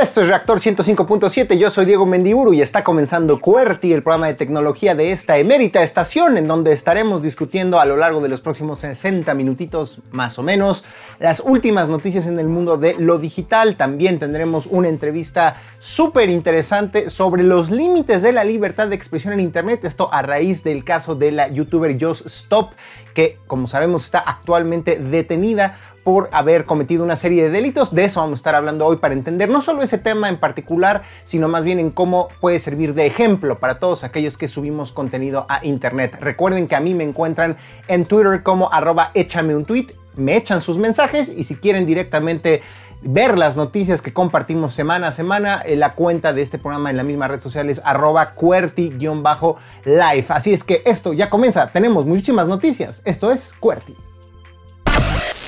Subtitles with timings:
[0.00, 4.34] Esto es Reactor 105.7, yo soy Diego Mendiburu y está comenzando QWERTY, el programa de
[4.34, 8.78] tecnología de esta emérita estación, en donde estaremos discutiendo a lo largo de los próximos
[8.78, 10.86] 60 minutitos más o menos
[11.18, 13.76] las últimas noticias en el mundo de lo digital.
[13.76, 19.40] También tendremos una entrevista súper interesante sobre los límites de la libertad de expresión en
[19.40, 22.70] Internet, esto a raíz del caso de la youtuber Just Stop,
[23.14, 27.94] que como sabemos está actualmente detenida por haber cometido una serie de delitos.
[27.94, 31.02] De eso vamos a estar hablando hoy para entender no solo ese tema en particular,
[31.24, 35.46] sino más bien en cómo puede servir de ejemplo para todos aquellos que subimos contenido
[35.48, 36.16] a internet.
[36.20, 37.56] Recuerden que a mí me encuentran
[37.88, 42.62] en Twitter como arroba échame un tweet, me echan sus mensajes y si quieren directamente
[43.02, 46.96] ver las noticias que compartimos semana a semana, en la cuenta de este programa en
[46.96, 50.26] la misma red social es arroba QWERTY-live.
[50.28, 53.02] Así es que esto ya comienza, tenemos muchísimas noticias.
[53.04, 53.94] Esto es QWERTY.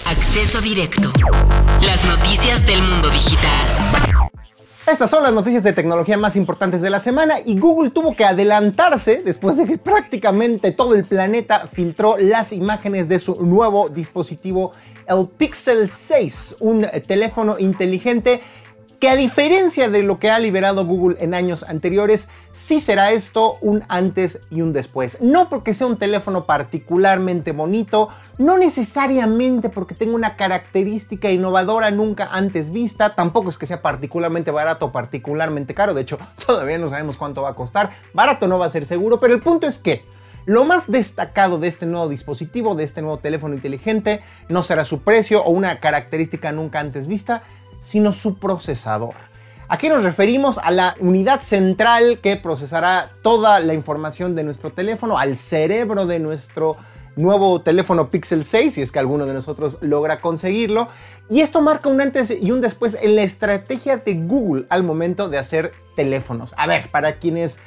[0.07, 1.11] Acceso directo.
[1.85, 3.67] Las noticias del mundo digital.
[4.85, 8.25] Estas son las noticias de tecnología más importantes de la semana y Google tuvo que
[8.25, 14.73] adelantarse después de que prácticamente todo el planeta filtró las imágenes de su nuevo dispositivo,
[15.06, 18.41] el Pixel 6, un teléfono inteligente
[19.03, 23.56] que a diferencia de lo que ha liberado Google en años anteriores, sí será esto
[23.61, 25.20] un antes y un después.
[25.20, 32.28] No porque sea un teléfono particularmente bonito, no necesariamente porque tenga una característica innovadora nunca
[32.30, 36.89] antes vista, tampoco es que sea particularmente barato o particularmente caro, de hecho todavía no
[36.89, 39.80] sabemos cuánto va a costar, barato no va a ser seguro, pero el punto es
[39.80, 40.05] que
[40.47, 45.03] lo más destacado de este nuevo dispositivo, de este nuevo teléfono inteligente, no será su
[45.03, 47.43] precio o una característica nunca antes vista,
[47.83, 49.15] sino su procesador.
[49.69, 55.19] Aquí nos referimos a la unidad central que procesará toda la información de nuestro teléfono,
[55.19, 56.77] al cerebro de nuestro
[57.17, 60.89] nuevo teléfono Pixel 6, si es que alguno de nosotros logra conseguirlo.
[61.30, 65.29] Y esto marca un antes y un después en la estrategia de Google al momento
[65.29, 66.55] de hacer teléfonos.
[66.57, 67.61] A ver, para quienes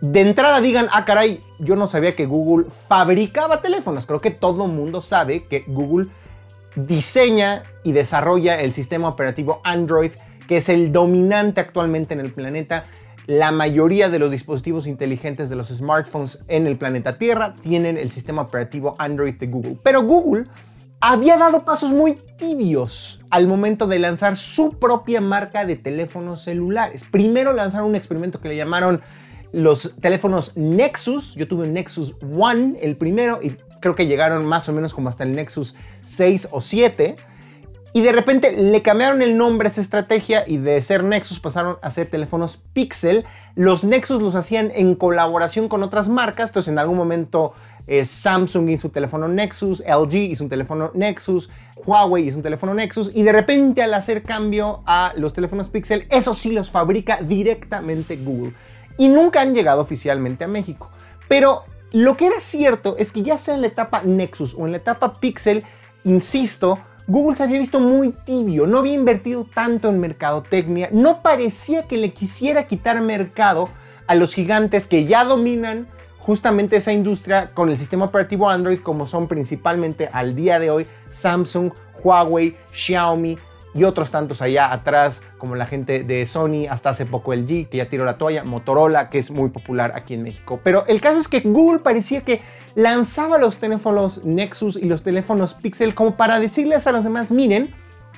[0.00, 4.06] de entrada digan, ah caray, yo no sabía que Google fabricaba teléfonos.
[4.06, 6.08] Creo que todo mundo sabe que Google
[6.76, 10.12] diseña y desarrolla el sistema operativo Android,
[10.46, 12.84] que es el dominante actualmente en el planeta.
[13.26, 18.10] La mayoría de los dispositivos inteligentes de los smartphones en el planeta Tierra tienen el
[18.10, 19.76] sistema operativo Android de Google.
[19.82, 20.44] Pero Google
[21.00, 27.04] había dado pasos muy tibios al momento de lanzar su propia marca de teléfonos celulares.
[27.10, 29.02] Primero lanzaron un experimento que le llamaron
[29.52, 31.34] los teléfonos Nexus.
[31.34, 35.08] Yo tuve un Nexus One, el primero, y creo que llegaron más o menos como
[35.08, 37.16] hasta el Nexus 6 o 7.
[37.94, 41.78] Y de repente le cambiaron el nombre a esa estrategia y de ser Nexus pasaron
[41.80, 43.24] a ser teléfonos Pixel.
[43.54, 46.50] Los Nexus los hacían en colaboración con otras marcas.
[46.50, 47.54] Entonces en algún momento
[47.86, 51.48] eh, Samsung hizo un teléfono Nexus, LG hizo un teléfono Nexus,
[51.86, 53.10] Huawei hizo un teléfono Nexus.
[53.14, 58.16] Y de repente al hacer cambio a los teléfonos Pixel, eso sí los fabrica directamente
[58.16, 58.52] Google.
[58.98, 60.90] Y nunca han llegado oficialmente a México.
[61.28, 64.72] Pero lo que era cierto es que ya sea en la etapa Nexus o en
[64.72, 65.64] la etapa Pixel,
[66.04, 71.84] insisto, Google se había visto muy tibio, no había invertido tanto en mercadotecnia, no parecía
[71.84, 73.70] que le quisiera quitar mercado
[74.06, 75.86] a los gigantes que ya dominan
[76.18, 80.86] justamente esa industria con el sistema operativo Android como son principalmente al día de hoy
[81.10, 81.72] Samsung,
[82.02, 83.38] Huawei, Xiaomi,
[83.78, 87.68] y otros tantos allá atrás, como la gente de Sony, hasta hace poco el G,
[87.68, 90.60] que ya tiró la toalla, Motorola, que es muy popular aquí en México.
[90.64, 92.40] Pero el caso es que Google parecía que
[92.74, 97.68] lanzaba los teléfonos Nexus y los teléfonos Pixel como para decirles a los demás, miren,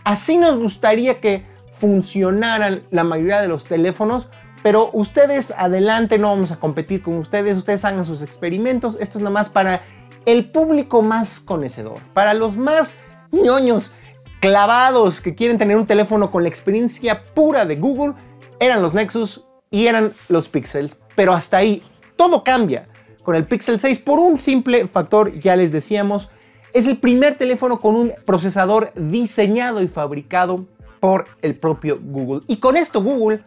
[0.04, 1.42] así nos gustaría que
[1.74, 4.28] funcionaran la mayoría de los teléfonos,
[4.62, 9.22] pero ustedes adelante, no vamos a competir con ustedes, ustedes hagan sus experimentos, esto es
[9.24, 9.82] nada más para
[10.26, 12.96] el público más conocedor, para los más
[13.32, 13.94] ñoños
[14.40, 18.14] clavados que quieren tener un teléfono con la experiencia pura de Google,
[18.58, 21.82] eran los Nexus y eran los Pixels, pero hasta ahí
[22.16, 22.88] todo cambia
[23.22, 26.30] con el Pixel 6 por un simple factor, ya les decíamos,
[26.72, 30.66] es el primer teléfono con un procesador diseñado y fabricado
[31.00, 32.42] por el propio Google.
[32.46, 33.40] Y con esto Google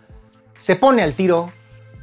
[0.58, 1.52] se pone al tiro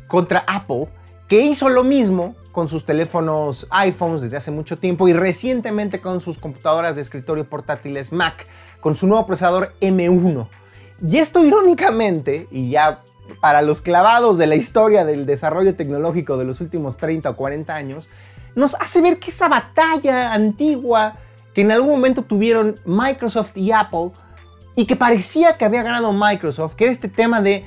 [0.08, 0.88] contra Apple,
[1.28, 6.20] que hizo lo mismo con sus teléfonos iPhones desde hace mucho tiempo y recientemente con
[6.20, 8.46] sus computadoras de escritorio portátiles Mac
[8.80, 10.48] con su nuevo procesador M1.
[11.02, 13.00] Y esto irónicamente, y ya
[13.40, 17.74] para los clavados de la historia del desarrollo tecnológico de los últimos 30 o 40
[17.74, 18.08] años,
[18.54, 21.16] nos hace ver que esa batalla antigua
[21.54, 24.10] que en algún momento tuvieron Microsoft y Apple
[24.76, 27.64] y que parecía que había ganado Microsoft, que era este tema de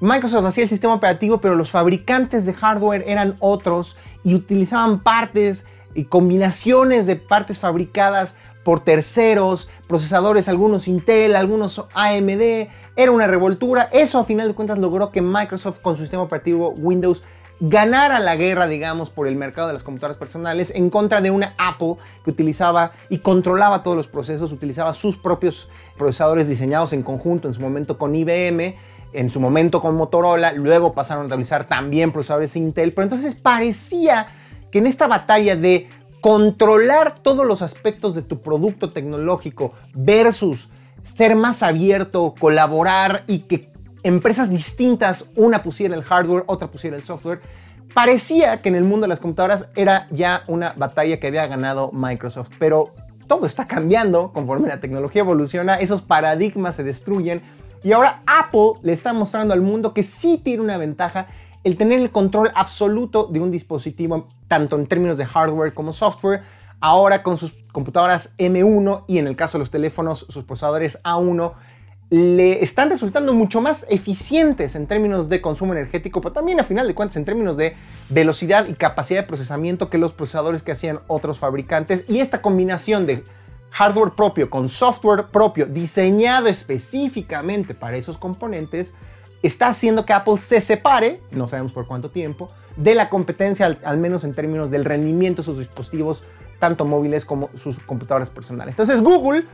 [0.00, 5.66] Microsoft hacía el sistema operativo, pero los fabricantes de hardware eran otros y utilizaban partes
[5.94, 13.88] y combinaciones de partes fabricadas por terceros, procesadores, algunos Intel, algunos AMD, era una revoltura.
[13.92, 17.22] Eso a final de cuentas logró que Microsoft con su sistema operativo Windows
[17.60, 21.52] ganara la guerra, digamos, por el mercado de las computadoras personales en contra de una
[21.58, 21.94] Apple
[22.24, 27.54] que utilizaba y controlaba todos los procesos, utilizaba sus propios procesadores diseñados en conjunto, en
[27.54, 28.74] su momento con IBM,
[29.12, 34.26] en su momento con Motorola, luego pasaron a utilizar también procesadores Intel, pero entonces parecía
[34.72, 35.88] que en esta batalla de
[36.24, 40.70] controlar todos los aspectos de tu producto tecnológico versus
[41.02, 43.68] ser más abierto, colaborar y que
[44.04, 47.40] empresas distintas, una pusiera el hardware, otra pusiera el software,
[47.92, 51.92] parecía que en el mundo de las computadoras era ya una batalla que había ganado
[51.92, 52.86] Microsoft, pero
[53.28, 57.42] todo está cambiando conforme la tecnología evoluciona, esos paradigmas se destruyen
[57.82, 61.26] y ahora Apple le está mostrando al mundo que sí tiene una ventaja
[61.64, 66.42] el tener el control absoluto de un dispositivo, tanto en términos de hardware como software,
[66.80, 71.52] ahora con sus computadoras M1 y en el caso de los teléfonos, sus procesadores A1,
[72.10, 76.86] le están resultando mucho más eficientes en términos de consumo energético, pero también a final
[76.86, 77.74] de cuentas en términos de
[78.10, 82.04] velocidad y capacidad de procesamiento que los procesadores que hacían otros fabricantes.
[82.06, 83.24] Y esta combinación de
[83.70, 88.92] hardware propio con software propio diseñado específicamente para esos componentes
[89.46, 93.96] está haciendo que Apple se separe, no sabemos por cuánto tiempo, de la competencia, al,
[93.98, 96.24] menos en términos del rendimiento de sus dispositivos,
[96.58, 98.72] tanto móviles como sus computadoras personales.
[98.72, 99.44] Entonces Google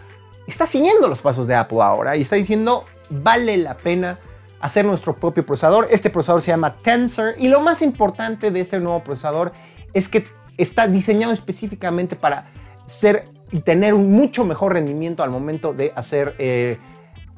[0.47, 4.19] está siguiendo los pasos de Apple ahora y está diciendo, vale la pena
[4.61, 5.89] hacer nuestro propio procesador.
[5.91, 9.53] Este procesador se llama Tensor y lo más importante de este nuevo procesador
[9.93, 10.27] es que
[10.57, 12.45] está diseñado específicamente para
[12.87, 16.79] ser y tener un mucho mejor rendimiento al momento de hacer eh,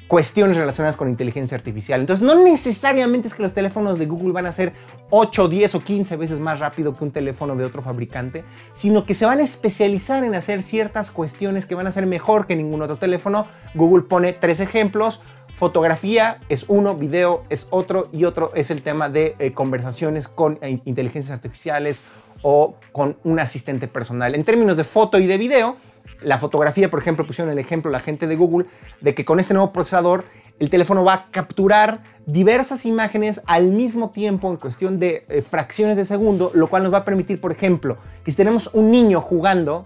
[0.07, 2.01] cuestiones relacionadas con inteligencia artificial.
[2.01, 4.73] Entonces, no necesariamente es que los teléfonos de Google van a ser
[5.09, 9.15] 8, 10 o 15 veces más rápido que un teléfono de otro fabricante, sino que
[9.15, 12.81] se van a especializar en hacer ciertas cuestiones que van a ser mejor que ningún
[12.81, 13.47] otro teléfono.
[13.73, 15.21] Google pone tres ejemplos.
[15.57, 20.57] Fotografía es uno, video es otro y otro es el tema de eh, conversaciones con
[20.61, 22.03] eh, inteligencias artificiales
[22.41, 24.35] o con un asistente personal.
[24.35, 25.77] En términos de foto y de video,
[26.23, 28.67] la fotografía, por ejemplo, pusieron el ejemplo la gente de Google
[29.01, 30.25] de que con este nuevo procesador
[30.59, 35.97] el teléfono va a capturar diversas imágenes al mismo tiempo en cuestión de eh, fracciones
[35.97, 39.19] de segundo, lo cual nos va a permitir, por ejemplo, que si tenemos un niño
[39.19, 39.85] jugando,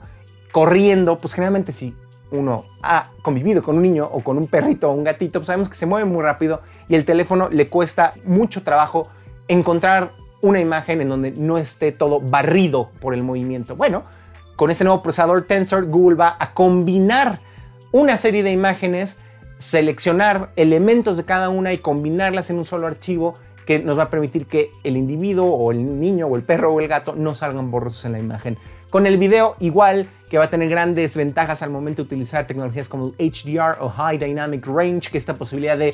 [0.52, 1.96] corriendo, pues generalmente si
[2.32, 5.70] uno ha convivido con un niño o con un perrito o un gatito, pues sabemos
[5.70, 9.08] que se mueve muy rápido y el teléfono le cuesta mucho trabajo
[9.48, 10.10] encontrar
[10.42, 13.76] una imagen en donde no esté todo barrido por el movimiento.
[13.76, 14.04] Bueno,
[14.58, 17.40] con este nuevo procesador Tensor, Google va a combinar
[17.92, 19.16] una serie de imágenes,
[19.60, 23.36] seleccionar elementos de cada una y combinarlas en un solo archivo
[23.68, 26.82] que nos va a permitir que el individuo o el niño o el perro o
[26.82, 28.58] el gato no salgan borrosos en la imagen.
[28.90, 32.90] Con el video igual que va a tener grandes ventajas al momento de utilizar tecnologías
[32.90, 35.94] como HDR o High Dynamic Range, que es esta posibilidad de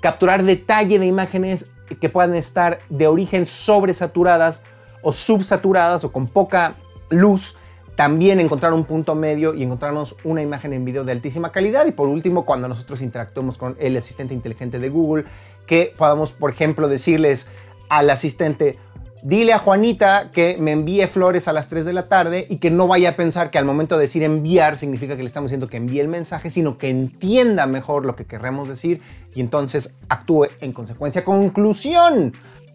[0.00, 1.70] capturar detalle de imágenes
[2.00, 4.62] que puedan estar de origen sobresaturadas
[5.02, 6.74] o subsaturadas o con poca
[7.10, 7.56] luz
[8.00, 11.84] también encontrar un punto medio y encontrarnos una imagen en video de altísima calidad.
[11.84, 15.26] Y por último, cuando nosotros interactuemos con el asistente inteligente de Google,
[15.66, 17.48] que podamos, por ejemplo, decirles
[17.90, 18.78] al asistente,
[19.22, 22.70] dile a Juanita que me envíe flores a las 3 de la tarde y que
[22.70, 25.68] no vaya a pensar que al momento de decir enviar significa que le estamos diciendo
[25.68, 29.02] que envíe el mensaje, sino que entienda mejor lo que queremos decir
[29.34, 31.22] y entonces actúe en consecuencia.
[31.22, 32.32] Conclusión.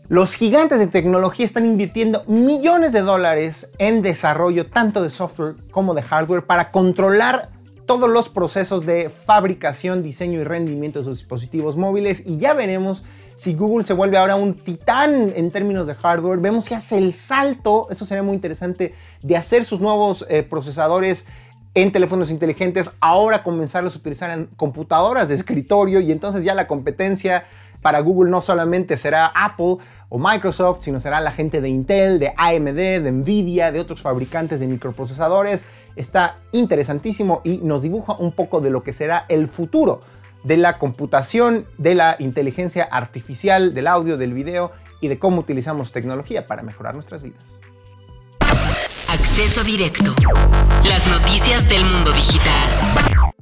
[0.08, 5.96] Los gigantes de tecnología están invirtiendo millones de dólares en desarrollo tanto de software como
[5.96, 7.48] de hardware para controlar
[7.88, 12.22] todos los procesos de fabricación, diseño y rendimiento de sus dispositivos móviles.
[12.24, 13.04] Y ya veremos
[13.36, 16.38] si Google se vuelve ahora un titán en términos de hardware.
[16.40, 18.94] Vemos que hace el salto, eso sería muy interesante,
[19.24, 21.26] de hacer sus nuevos eh, procesadores
[21.74, 26.00] en teléfonos inteligentes, ahora comenzarlos a utilizar en computadoras de escritorio.
[26.00, 27.46] Y entonces ya la competencia
[27.82, 29.78] para Google no solamente será Apple,
[30.10, 34.60] o Microsoft, sino será la gente de Intel, de AMD, de Nvidia, de otros fabricantes
[34.60, 35.66] de microprocesadores.
[35.96, 40.02] Está interesantísimo y nos dibuja un poco de lo que será el futuro
[40.44, 44.72] de la computación, de la inteligencia artificial, del audio, del video
[45.02, 47.44] y de cómo utilizamos tecnología para mejorar nuestras vidas.
[49.10, 50.14] Acceso directo.
[50.84, 53.34] Las noticias del mundo digital.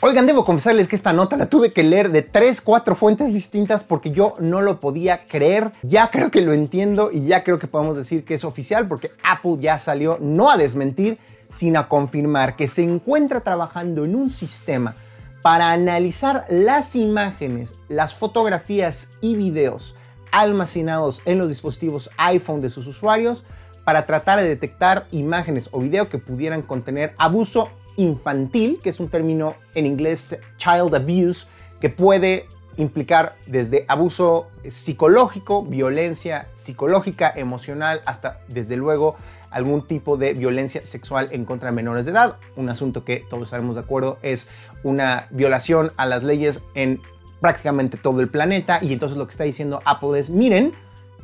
[0.00, 3.82] Oigan, debo confesarles que esta nota la tuve que leer de 3, 4 fuentes distintas
[3.82, 5.72] porque yo no lo podía creer.
[5.82, 9.12] Ya creo que lo entiendo y ya creo que podemos decir que es oficial porque
[9.24, 11.16] Apple ya salió no a desmentir,
[11.50, 14.94] sino a confirmar que se encuentra trabajando en un sistema
[15.40, 19.94] para analizar las imágenes, las fotografías y videos
[20.30, 23.46] almacenados en los dispositivos iPhone de sus usuarios
[23.86, 29.08] para tratar de detectar imágenes o video que pudieran contener abuso infantil, que es un
[29.08, 31.46] término en inglés child abuse,
[31.80, 39.16] que puede implicar desde abuso psicológico, violencia psicológica, emocional, hasta desde luego
[39.50, 42.36] algún tipo de violencia sexual en contra de menores de edad.
[42.56, 44.48] Un asunto que todos estaremos de acuerdo es
[44.82, 47.00] una violación a las leyes en
[47.40, 48.80] prácticamente todo el planeta.
[48.82, 50.72] Y entonces lo que está diciendo Apple es, miren,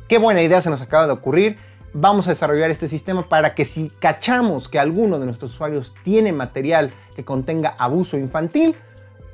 [0.07, 1.57] qué buena idea se nos acaba de ocurrir.
[1.95, 6.31] Vamos a desarrollar este sistema para que si cachamos que alguno de nuestros usuarios tiene
[6.31, 8.75] material que contenga abuso infantil,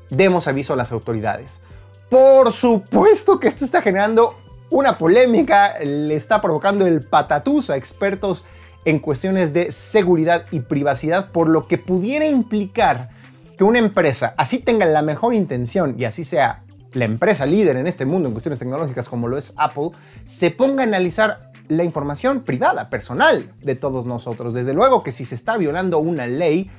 [0.10, 1.62] demos aviso a las autoridades.
[2.10, 4.34] Por supuesto que esto está generando
[4.72, 8.44] una polémica, le está provocando el patatús a expertos
[8.84, 13.10] en cuestiones de seguridad y privacidad, por lo que pudiera implicar
[13.58, 16.63] que una empresa así tenga la mejor intención y así sea
[16.94, 19.92] la empresa líder en este mundo en cuestiones tecnológicas como lo es Apple,
[20.25, 24.53] se ponga a analizar la información privada, personal de todos nosotros.
[24.53, 26.69] Desde luego que si se está violando una ley,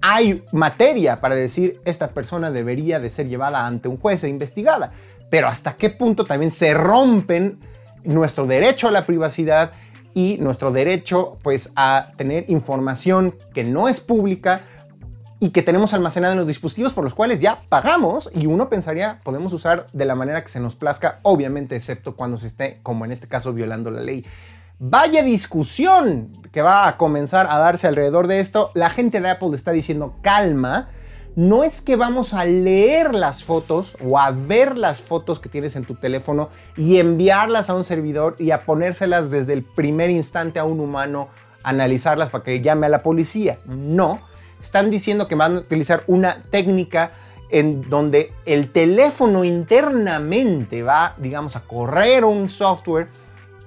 [0.00, 4.92] hay materia para decir esta persona debería de ser llevada ante un juez e investigada.
[5.28, 7.60] Pero hasta qué punto también se rompen
[8.02, 9.72] nuestro derecho a la privacidad
[10.14, 14.62] y nuestro derecho pues a tener información que no es pública
[15.40, 19.18] y que tenemos almacenada en los dispositivos por los cuales ya pagamos y uno pensaría
[19.24, 23.06] podemos usar de la manera que se nos plazca, obviamente excepto cuando se esté, como
[23.06, 24.24] en este caso, violando la ley.
[24.78, 28.70] Vaya discusión que va a comenzar a darse alrededor de esto.
[28.74, 30.88] La gente de Apple está diciendo calma.
[31.36, 35.76] No es que vamos a leer las fotos o a ver las fotos que tienes
[35.76, 40.58] en tu teléfono y enviarlas a un servidor y a ponérselas desde el primer instante
[40.58, 41.28] a un humano,
[41.62, 43.58] analizarlas para que llame a la policía.
[43.66, 44.20] No,
[44.62, 47.12] están diciendo que van a utilizar una técnica
[47.50, 53.08] en donde el teléfono internamente va, digamos, a correr un software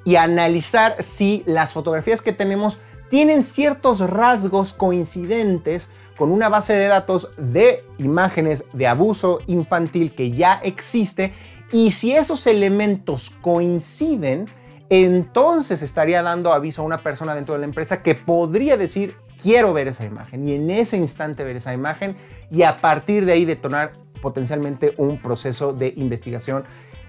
[0.06, 2.78] y analizar si las fotografías que tenemos
[3.10, 10.32] tienen ciertos rasgos coincidentes con una base de datos de imágenes de abuso infantil que
[10.32, 11.34] ya existe.
[11.72, 14.48] Y si esos elementos coinciden,
[14.90, 19.74] entonces estaría dando aviso a una persona dentro de la empresa que podría decir quiero
[19.74, 22.16] ver esa imagen y en ese instante ver esa imagen
[22.50, 26.64] y a partir de ahí detonar potencialmente un proceso de investigación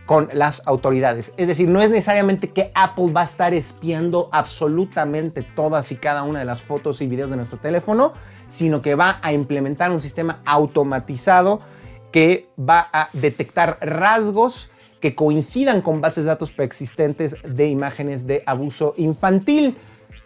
[0.05, 1.33] con las autoridades.
[1.39, 6.25] Es decir, no es necesariamente que Apple va a estar espiando absolutamente todas y cada
[6.25, 8.13] una de las fotos y videos de nuestro teléfono,
[8.49, 11.61] sino que va a implementar un sistema automatizado
[12.13, 18.43] que va a detectar rasgos que coincidan con bases de datos preexistentes de imágenes de
[18.47, 19.77] abuso infantil.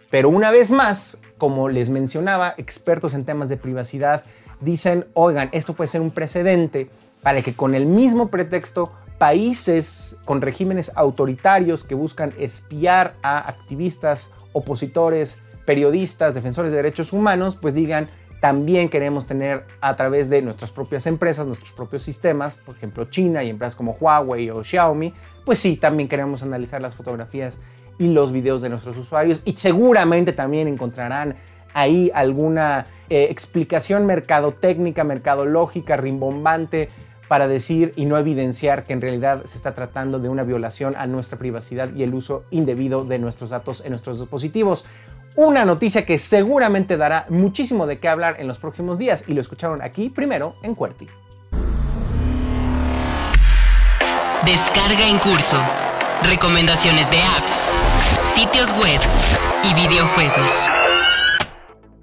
[0.09, 4.23] Pero una vez más, como les mencionaba, expertos en temas de privacidad
[4.61, 6.89] dicen, oigan, esto puede ser un precedente
[7.21, 14.31] para que con el mismo pretexto países con regímenes autoritarios que buscan espiar a activistas,
[14.53, 18.07] opositores, periodistas, defensores de derechos humanos, pues digan,
[18.39, 23.43] también queremos tener a través de nuestras propias empresas, nuestros propios sistemas, por ejemplo China
[23.43, 25.13] y empresas como Huawei o Xiaomi,
[25.45, 27.57] pues sí, también queremos analizar las fotografías
[27.99, 31.35] y los videos de nuestros usuarios y seguramente también encontrarán
[31.73, 36.89] ahí alguna eh, explicación mercadotécnica, mercadológica, rimbombante
[37.27, 41.05] para decir y no evidenciar que en realidad se está tratando de una violación a
[41.05, 44.85] nuestra privacidad y el uso indebido de nuestros datos en nuestros dispositivos.
[45.35, 49.41] Una noticia que seguramente dará muchísimo de qué hablar en los próximos días y lo
[49.41, 51.07] escucharon aquí primero en Cuerti.
[54.43, 55.57] Descarga en curso.
[56.23, 57.69] Recomendaciones de apps,
[58.33, 58.99] sitios web
[59.63, 60.69] y videojuegos.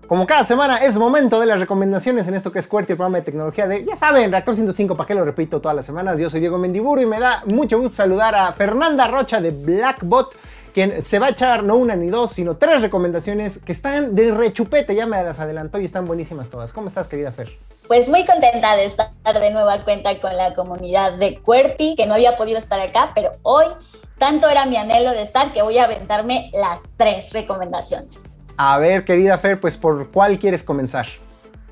[0.07, 3.19] Como cada semana es momento de las recomendaciones en esto que es QWERTY, el programa
[3.19, 6.19] de tecnología de, ya saben, Reactor 105, ¿para qué lo repito todas las semanas?
[6.19, 10.37] Yo soy Diego Mendiburu y me da mucho gusto saludar a Fernanda Rocha de Blackbot,
[10.73, 14.33] quien se va a echar no una ni dos, sino tres recomendaciones que están de
[14.33, 16.73] rechupete, ya me las adelantó y están buenísimas todas.
[16.73, 17.51] ¿Cómo estás, querida Fer?
[17.89, 22.15] Pues muy contenta de estar de nueva cuenta con la comunidad de QWERTY, que no
[22.15, 23.67] había podido estar acá, pero hoy
[24.19, 28.31] tanto era mi anhelo de estar que voy a aventarme las tres recomendaciones.
[28.57, 31.07] A ver, querida Fer, pues ¿por cuál quieres comenzar?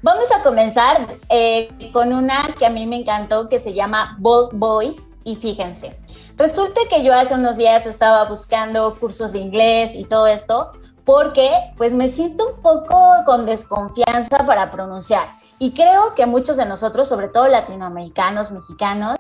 [0.03, 4.51] Vamos a comenzar eh, con una que a mí me encantó, que se llama Bold
[4.53, 5.09] Boys.
[5.25, 5.99] Y fíjense,
[6.37, 10.73] resulta que yo hace unos días estaba buscando cursos de inglés y todo esto,
[11.05, 15.43] porque pues me siento un poco con desconfianza para pronunciar.
[15.65, 19.17] Y creo que muchos de nosotros, sobre todo latinoamericanos, mexicanos,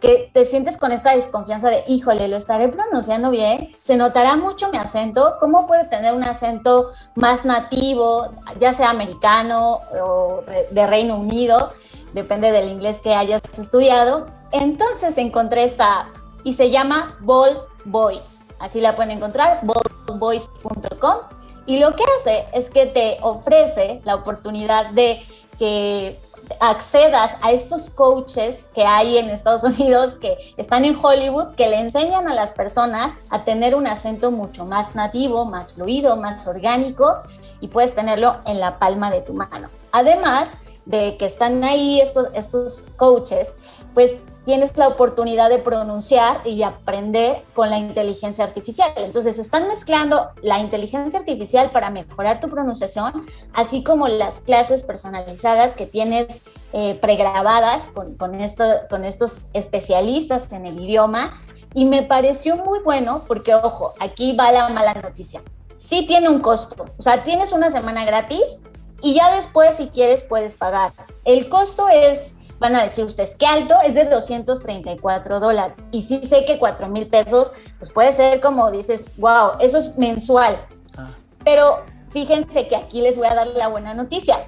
[0.00, 4.68] que te sientes con esta desconfianza de, híjole, lo estaré pronunciando bien, se notará mucho
[4.68, 8.28] mi acento, ¿cómo puede tener un acento más nativo,
[8.60, 11.72] ya sea americano o de Reino Unido?
[12.12, 14.26] depende del inglés que hayas estudiado.
[14.52, 16.08] Entonces encontré esta app
[16.44, 18.42] y se llama Bold Voice.
[18.60, 21.16] Así la pueden encontrar, boldvoice.com.
[21.64, 25.22] Y lo que hace es que te ofrece la oportunidad de
[25.58, 26.20] que
[26.60, 31.78] accedas a estos coaches que hay en Estados Unidos, que están en Hollywood, que le
[31.78, 37.18] enseñan a las personas a tener un acento mucho más nativo, más fluido, más orgánico
[37.60, 39.68] y puedes tenerlo en la palma de tu mano.
[39.92, 43.56] Además de que están ahí estos, estos coaches,
[43.94, 48.90] pues tienes la oportunidad de pronunciar y aprender con la inteligencia artificial.
[48.96, 55.74] Entonces, están mezclando la inteligencia artificial para mejorar tu pronunciación, así como las clases personalizadas
[55.74, 61.38] que tienes eh, pregrabadas con, con, esto, con estos especialistas en el idioma.
[61.74, 65.42] Y me pareció muy bueno porque, ojo, aquí va la mala noticia.
[65.76, 68.62] Sí tiene un costo, o sea, tienes una semana gratis
[69.02, 70.94] y ya después, si quieres, puedes pagar.
[71.26, 75.86] El costo es van a decir ustedes, qué alto, es de 234 dólares.
[75.92, 79.96] Y sí sé que 4 mil pesos, pues puede ser como dices, wow, eso es
[79.96, 80.56] mensual.
[80.96, 81.10] Ah.
[81.44, 84.46] Pero fíjense que aquí les voy a dar la buena noticia.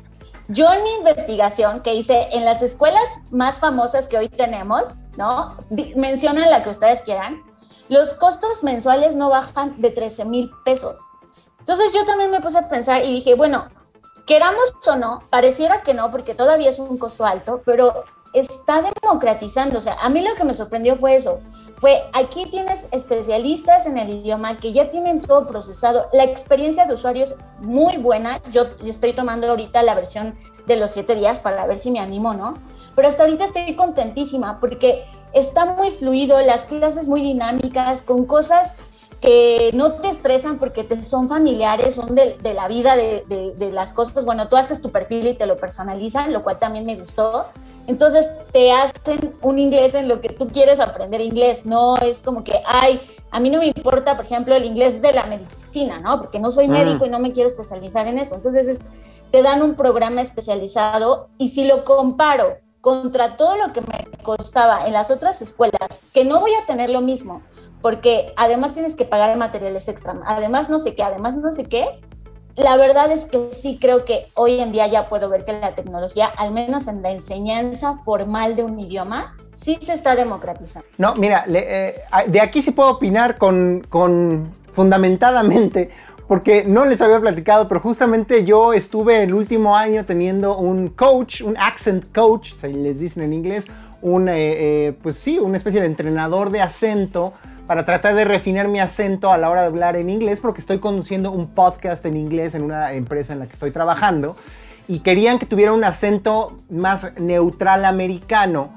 [0.48, 5.56] Yo en mi investigación que hice en las escuelas más famosas que hoy tenemos, ¿no?
[5.94, 7.40] Mencionan la que ustedes quieran,
[7.88, 10.96] los costos mensuales no bajan de 13 mil pesos.
[11.60, 13.68] Entonces yo también me puse a pensar y dije, bueno,
[14.30, 19.78] queramos o no, pareciera que no, porque todavía es un costo alto, pero está democratizando.
[19.78, 21.40] O sea, a mí lo que me sorprendió fue eso.
[21.78, 26.06] Fue, aquí tienes especialistas en el idioma que ya tienen todo procesado.
[26.12, 28.40] La experiencia de usuario es muy buena.
[28.52, 32.32] Yo estoy tomando ahorita la versión de los siete días para ver si me animo,
[32.32, 32.56] ¿no?
[32.94, 38.76] Pero hasta ahorita estoy contentísima porque está muy fluido, las clases muy dinámicas, con cosas
[39.20, 43.24] que no te estresan porque te son familiares, son de, la vida, de,
[43.56, 44.24] de, las cosas.
[44.24, 47.44] Bueno, tú haces tu perfil y te lo personalizan, lo cual también me gustó.
[47.86, 51.66] Entonces te hacen un inglés en lo que tú quieres aprender inglés.
[51.66, 55.12] No es como que, ay, a mí no me importa, por ejemplo, el inglés de
[55.12, 56.18] la medicina, ¿no?
[56.18, 58.34] Porque no soy médico y no me quiero especializar en eso.
[58.34, 58.80] Entonces
[59.30, 64.86] te dan un programa especializado y si lo comparo contra todo lo que me costaba
[64.86, 67.42] en las otras escuelas, que no voy a tener lo mismo,
[67.82, 72.00] porque además tienes que pagar materiales extra, además no sé qué, además no sé qué.
[72.56, 75.74] La verdad es que sí creo que hoy en día ya puedo ver que la
[75.74, 80.86] tecnología, al menos en la enseñanza formal de un idioma, sí se está democratizando.
[80.98, 85.90] No, mira, eh, de aquí sí puedo opinar con, con fundamentadamente,
[86.30, 91.40] porque no les había platicado, pero justamente yo estuve el último año teniendo un coach,
[91.40, 93.66] un accent coach, se les dicen en inglés,
[94.00, 97.32] un, eh, eh, pues sí, una especie de entrenador de acento
[97.66, 100.78] para tratar de refinar mi acento a la hora de hablar en inglés, porque estoy
[100.78, 104.36] conduciendo un podcast en inglés en una empresa en la que estoy trabajando
[104.86, 108.70] y querían que tuviera un acento más neutral americano.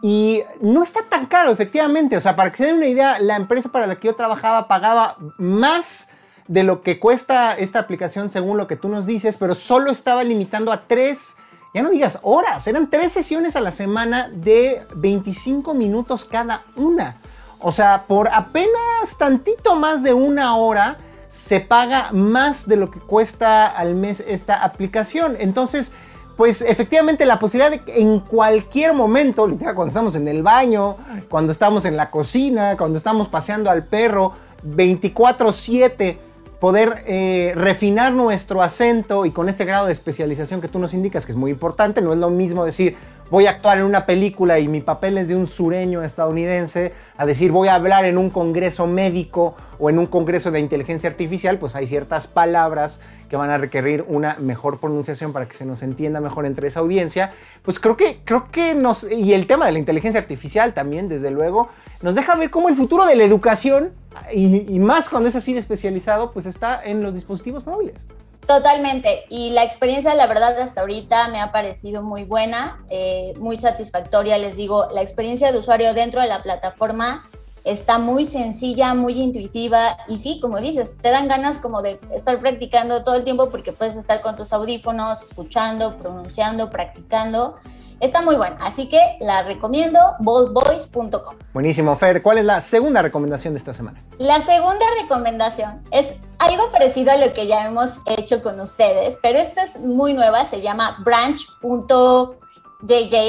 [0.00, 2.16] Y no está tan caro, efectivamente.
[2.16, 4.68] O sea, para que se den una idea, la empresa para la que yo trabajaba
[4.68, 6.13] pagaba más
[6.48, 10.24] de lo que cuesta esta aplicación según lo que tú nos dices, pero solo estaba
[10.24, 11.38] limitando a tres,
[11.72, 17.16] ya no digas horas, eran tres sesiones a la semana de 25 minutos cada una.
[17.58, 20.98] O sea, por apenas tantito más de una hora
[21.30, 25.36] se paga más de lo que cuesta al mes esta aplicación.
[25.38, 25.92] Entonces,
[26.36, 30.96] pues efectivamente la posibilidad de que en cualquier momento, literal, cuando estamos en el baño,
[31.28, 34.32] cuando estamos en la cocina, cuando estamos paseando al perro,
[34.64, 36.18] 24/7,
[36.60, 41.26] poder eh, refinar nuestro acento y con este grado de especialización que tú nos indicas,
[41.26, 42.96] que es muy importante, no es lo mismo decir,
[43.30, 47.26] voy a actuar en una película y mi papel es de un sureño estadounidense, a
[47.26, 51.58] decir voy a hablar en un congreso médico o en un congreso de inteligencia artificial,
[51.58, 55.82] pues hay ciertas palabras que van a requerir una mejor pronunciación para que se nos
[55.82, 57.32] entienda mejor entre esa audiencia.
[57.62, 59.10] Pues creo que, creo que nos...
[59.10, 61.68] Y el tema de la inteligencia artificial también, desde luego,
[62.02, 63.92] nos deja ver cómo el futuro de la educación,
[64.32, 68.06] y, más cuando es así especializado, pues está en los dispositivos móviles.
[68.46, 69.24] Totalmente.
[69.30, 74.36] Y la experiencia, la verdad, hasta ahorita me ha parecido muy buena, eh, muy satisfactoria.
[74.38, 77.28] Les digo, la experiencia de usuario dentro de la plataforma
[77.64, 82.38] está muy sencilla, muy intuitiva y sí, como dices, te dan ganas como de estar
[82.38, 87.56] practicando todo el tiempo porque puedes estar con tus audífonos, escuchando, pronunciando, practicando.
[88.00, 91.36] Está muy buena, así que la recomiendo, boldboys.com.
[91.52, 92.22] Buenísimo, Fer.
[92.22, 94.02] ¿Cuál es la segunda recomendación de esta semana?
[94.18, 99.38] La segunda recomendación es algo parecido a lo que ya hemos hecho con ustedes, pero
[99.38, 102.34] esta es muy nueva, se llama branch.jj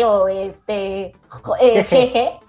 [0.06, 1.14] o este
[1.62, 2.40] eh,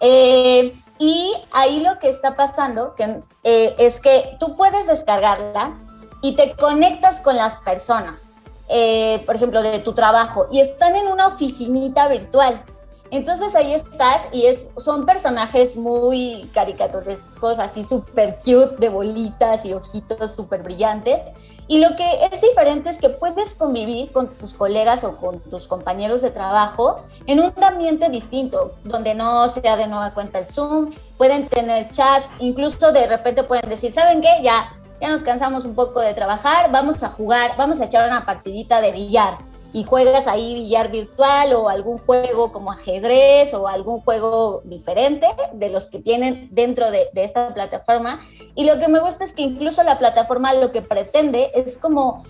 [0.00, 5.74] eh, y ahí lo que está pasando que, eh, es que tú puedes descargarla
[6.22, 8.35] y te conectas con las personas
[8.68, 12.64] eh, por ejemplo, de tu trabajo y están en una oficinita virtual.
[13.10, 19.74] Entonces ahí estás y es, son personajes muy caricaturescos, así súper cute, de bolitas y
[19.74, 21.22] ojitos súper brillantes.
[21.68, 25.66] Y lo que es diferente es que puedes convivir con tus colegas o con tus
[25.66, 30.92] compañeros de trabajo en un ambiente distinto, donde no sea de nueva cuenta el Zoom,
[31.16, 34.28] pueden tener chats, incluso de repente pueden decir, ¿saben qué?
[34.42, 38.24] Ya, ya nos cansamos un poco de trabajar, vamos a jugar, vamos a echar una
[38.24, 39.38] partidita de billar
[39.76, 45.68] y juegas ahí billar virtual o algún juego como ajedrez o algún juego diferente de
[45.68, 48.20] los que tienen dentro de, esta plataforma.
[48.54, 52.24] Y lo que me gusta es que incluso la plataforma lo que pretende es como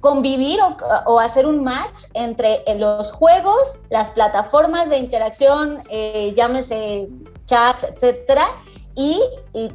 [0.00, 0.58] convivir
[1.06, 7.08] o, hacer un match entre los juegos, las plataformas de interacción, eh, llámese
[7.44, 8.48] chats, etcétera,
[8.94, 9.20] y,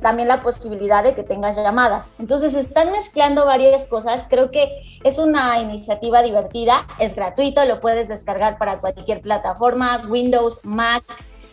[0.01, 2.13] también la posibilidad de que tengas llamadas.
[2.19, 4.25] Entonces están mezclando varias cosas.
[4.29, 4.69] Creo que
[5.03, 11.03] es una iniciativa divertida, es gratuito, lo puedes descargar para cualquier plataforma, Windows, Mac,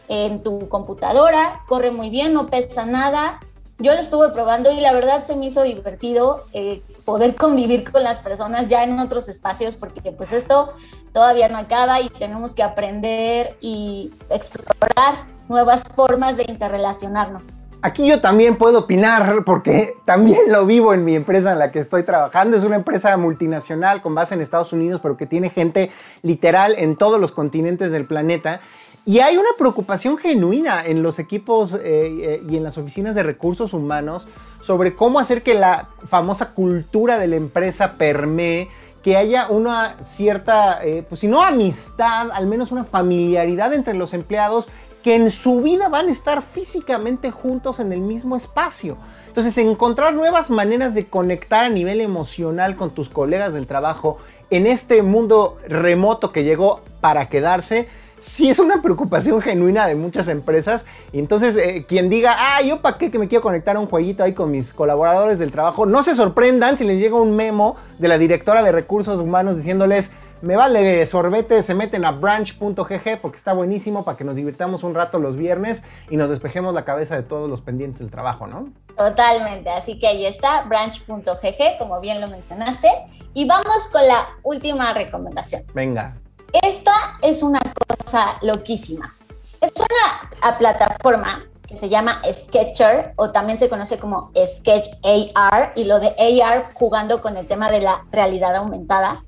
[0.08, 3.40] en tu computadora, corre muy bien, no pesa nada.
[3.78, 8.02] Yo lo estuve probando y la verdad se me hizo divertido eh, poder convivir con
[8.02, 10.72] las personas ya en otros espacios porque pues esto
[11.12, 17.62] todavía no acaba y tenemos que aprender y explorar nuevas formas de interrelacionarnos.
[17.84, 21.80] Aquí yo también puedo opinar porque también lo vivo en mi empresa en la que
[21.80, 22.56] estoy trabajando.
[22.56, 25.90] Es una empresa multinacional con base en Estados Unidos, pero que tiene gente
[26.22, 28.60] literal en todos los continentes del planeta.
[29.04, 33.24] Y hay una preocupación genuina en los equipos eh, eh, y en las oficinas de
[33.24, 34.28] recursos humanos
[34.60, 38.68] sobre cómo hacer que la famosa cultura de la empresa permee,
[39.02, 44.14] que haya una cierta, eh, pues si no amistad, al menos una familiaridad entre los
[44.14, 44.68] empleados
[45.02, 48.96] que en su vida van a estar físicamente juntos en el mismo espacio.
[49.26, 54.18] Entonces, encontrar nuevas maneras de conectar a nivel emocional con tus colegas del trabajo
[54.50, 57.88] en este mundo remoto que llegó para quedarse,
[58.22, 60.84] sí es una preocupación genuina de muchas empresas.
[61.12, 63.86] Y entonces, eh, quien diga, ah, yo para qué que me quiero conectar a un
[63.86, 67.76] jueguito ahí con mis colaboradores del trabajo, no se sorprendan si les llega un memo
[67.98, 73.36] de la directora de recursos humanos diciéndoles, me vale sorbete, se meten a branch.gg porque
[73.36, 77.14] está buenísimo para que nos divirtamos un rato los viernes y nos despejemos la cabeza
[77.14, 78.72] de todos los pendientes del trabajo, ¿no?
[78.96, 82.88] Totalmente, así que ahí está, branch.gg, como bien lo mencionaste.
[83.34, 85.62] Y vamos con la última recomendación.
[85.74, 86.14] Venga.
[86.52, 87.60] Esta es una
[88.04, 89.16] cosa loquísima.
[89.60, 94.88] Es una plataforma que se llama Sketcher o también se conoce como Sketch
[95.34, 99.22] AR y lo de AR jugando con el tema de la realidad aumentada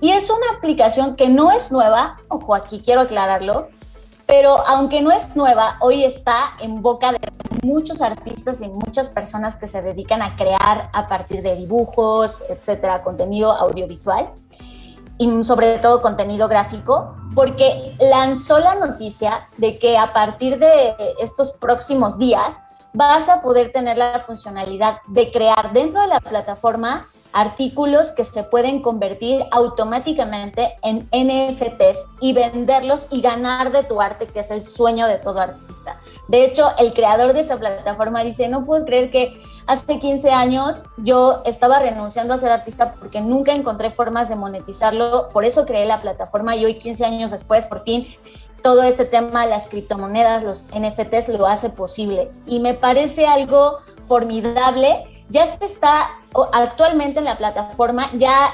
[0.00, 3.68] y es una aplicación que no es nueva, ojo, aquí quiero aclararlo,
[4.26, 7.18] pero aunque no es nueva, hoy está en boca de
[7.62, 13.02] muchos artistas y muchas personas que se dedican a crear a partir de dibujos, etcétera,
[13.02, 14.30] contenido audiovisual
[15.20, 21.52] y sobre todo contenido gráfico, porque lanzó la noticia de que a partir de estos
[21.52, 22.62] próximos días
[22.94, 28.42] vas a poder tener la funcionalidad de crear dentro de la plataforma artículos que se
[28.42, 34.64] pueden convertir automáticamente en NFTs y venderlos y ganar de tu arte, que es el
[34.64, 36.00] sueño de todo artista.
[36.28, 40.84] De hecho, el creador de esa plataforma dice, no puedo creer que hace 15 años
[40.96, 45.86] yo estaba renunciando a ser artista porque nunca encontré formas de monetizarlo, por eso creé
[45.86, 48.06] la plataforma y hoy 15 años después, por fin,
[48.62, 52.30] todo este tema las criptomonedas, los NFTs, lo hace posible.
[52.46, 56.10] Y me parece algo formidable ya se está
[56.52, 58.52] actualmente en la plataforma, ya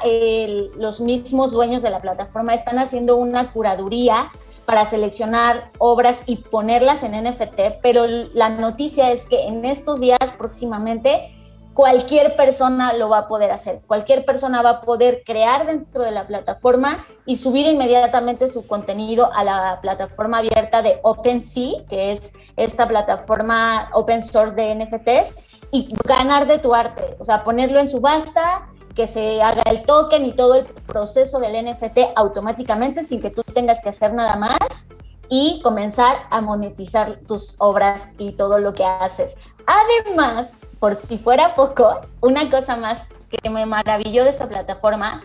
[0.76, 4.30] los mismos dueños de la plataforma están haciendo una curaduría
[4.66, 10.18] para seleccionar obras y ponerlas en NFT, pero la noticia es que en estos días
[10.36, 11.32] próximamente
[11.72, 13.82] cualquier persona lo va a poder hacer.
[13.86, 19.30] Cualquier persona va a poder crear dentro de la plataforma y subir inmediatamente su contenido
[19.32, 25.94] a la plataforma abierta de OpenSea, que es esta plataforma open source de NFTs, y
[26.04, 27.16] ganar de tu arte.
[27.18, 31.66] O sea, ponerlo en subasta, que se haga el token y todo el proceso del
[31.66, 34.88] NFT automáticamente sin que tú tengas que hacer nada más
[35.28, 39.36] y comenzar a monetizar tus obras y todo lo que haces.
[39.66, 45.24] Además, por si fuera poco, una cosa más que me maravilló de esta plataforma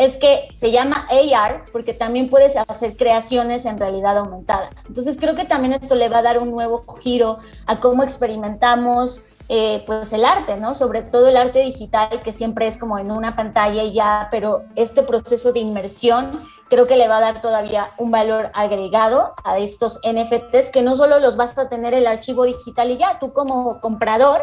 [0.00, 4.70] es que se llama AR porque también puedes hacer creaciones en realidad aumentada.
[4.88, 7.36] Entonces creo que también esto le va a dar un nuevo giro
[7.66, 10.72] a cómo experimentamos eh, pues el arte, ¿no?
[10.72, 14.62] Sobre todo el arte digital que siempre es como en una pantalla y ya, pero
[14.74, 19.58] este proceso de inmersión creo que le va a dar todavía un valor agregado a
[19.58, 23.34] estos NFTs que no solo los vas a tener el archivo digital y ya, tú
[23.34, 24.40] como comprador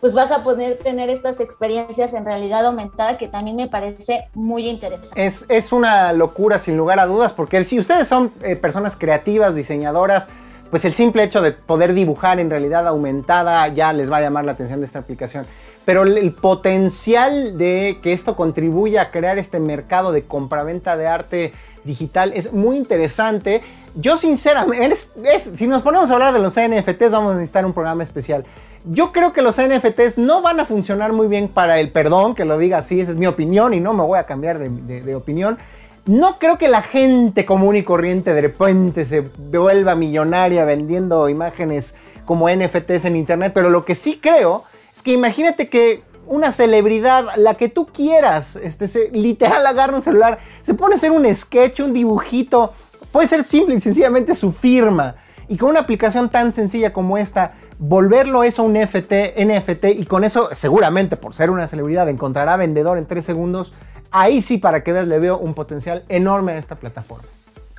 [0.00, 4.68] pues vas a poder tener estas experiencias en realidad aumentada que también me parece muy
[4.68, 5.26] interesante.
[5.26, 9.54] Es, es una locura sin lugar a dudas, porque si ustedes son eh, personas creativas,
[9.54, 10.28] diseñadoras,
[10.70, 14.44] pues el simple hecho de poder dibujar en realidad aumentada ya les va a llamar
[14.44, 15.46] la atención de esta aplicación.
[15.84, 21.52] Pero el potencial de que esto contribuya a crear este mercado de compraventa de arte
[21.84, 23.62] digital es muy interesante.
[23.96, 28.02] Yo sinceramente, si nos ponemos a hablar de los NFTs vamos a necesitar un programa
[28.02, 28.44] especial.
[28.84, 32.46] Yo creo que los NFTs no van a funcionar muy bien para el perdón, que
[32.46, 35.58] lo diga así, esa es mi opinión y no me voy a cambiar de, opinión.
[36.06, 41.98] No creo que la gente común y corriente de repente se vuelva millonaria vendiendo imágenes
[42.24, 44.64] como NFTs en internet, pero lo que sí creo
[44.94, 50.02] es que imagínate que una celebridad, la que tú quieras, este, se, literal agarra un
[50.02, 52.72] celular, se pone a hacer un sketch, un dibujito,
[53.12, 55.16] puede ser simple y sencillamente su firma.
[55.48, 60.22] Y con una aplicación tan sencilla como esta, volverlo eso un NFT, NFT y con
[60.22, 63.72] eso seguramente por ser una celebridad encontrará vendedor en tres segundos,
[64.10, 67.24] ahí sí para que veas le veo un potencial enorme a esta plataforma.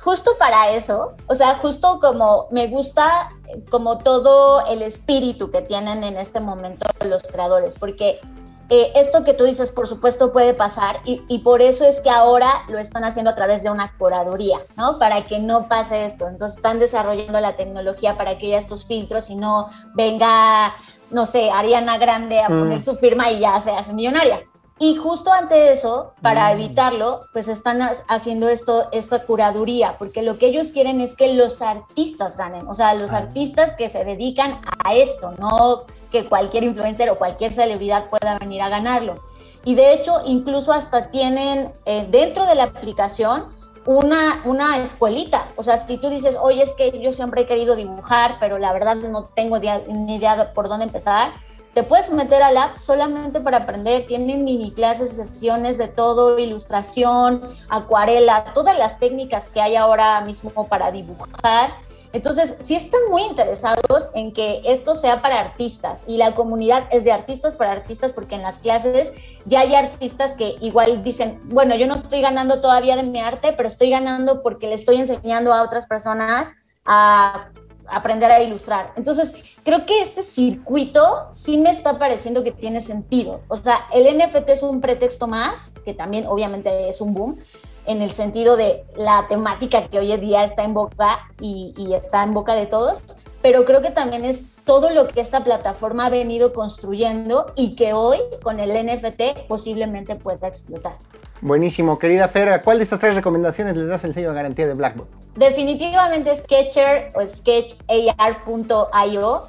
[0.00, 3.30] Justo para eso, o sea, justo como me gusta
[3.70, 8.18] como todo el espíritu que tienen en este momento los creadores, porque
[8.68, 12.10] eh, esto que tú dices, por supuesto, puede pasar y, y, por eso es que
[12.10, 14.98] ahora lo están haciendo a través de una curaduría, ¿no?
[14.98, 16.26] Para que no pase esto.
[16.26, 20.74] Entonces están desarrollando la tecnología para que haya estos filtros y no venga,
[21.10, 22.82] no sé, Ariana Grande a poner mm.
[22.82, 24.40] su firma y ya se hace millonaria.
[24.78, 26.52] Y justo ante eso, para mm.
[26.52, 31.62] evitarlo, pues están haciendo esto, esta curaduría, porque lo que ellos quieren es que los
[31.62, 33.18] artistas ganen, o sea, los ah.
[33.18, 38.62] artistas que se dedican a esto, no que cualquier influencer o cualquier celebridad pueda venir
[38.62, 39.20] a ganarlo.
[39.64, 43.46] Y de hecho, incluso hasta tienen eh, dentro de la aplicación
[43.86, 45.46] una, una escuelita.
[45.56, 48.72] O sea, si tú dices, oye, es que yo siempre he querido dibujar, pero la
[48.72, 51.32] verdad no tengo ni idea por dónde empezar,
[51.74, 54.06] te puedes meter al app solamente para aprender.
[54.06, 60.66] Tienen mini clases, sesiones de todo, ilustración, acuarela, todas las técnicas que hay ahora mismo
[60.68, 61.70] para dibujar.
[62.12, 67.04] Entonces, si están muy interesados en que esto sea para artistas y la comunidad es
[67.04, 69.14] de artistas para artistas, porque en las clases
[69.46, 73.54] ya hay artistas que igual dicen, bueno, yo no estoy ganando todavía de mi arte,
[73.56, 76.54] pero estoy ganando porque le estoy enseñando a otras personas
[76.84, 77.48] a
[77.88, 78.92] aprender a ilustrar.
[78.96, 83.40] Entonces, creo que este circuito sí me está pareciendo que tiene sentido.
[83.48, 87.38] O sea, el NFT es un pretexto más, que también obviamente es un boom,
[87.86, 92.22] en el sentido de la temática que hoy en día está en boca y, está
[92.22, 93.02] en boca de todos,
[93.40, 97.92] pero creo que también es todo lo que esta plataforma ha venido construyendo y que
[97.92, 100.94] hoy con el NFT posiblemente pueda explotar.
[101.42, 104.74] Buenísimo, querida Fer, ¿cuál de estas tres recomendaciones les das el sello de garantía de
[104.74, 105.08] Blackboard?
[105.34, 107.96] Definitivamente Sketcher o sketchar.io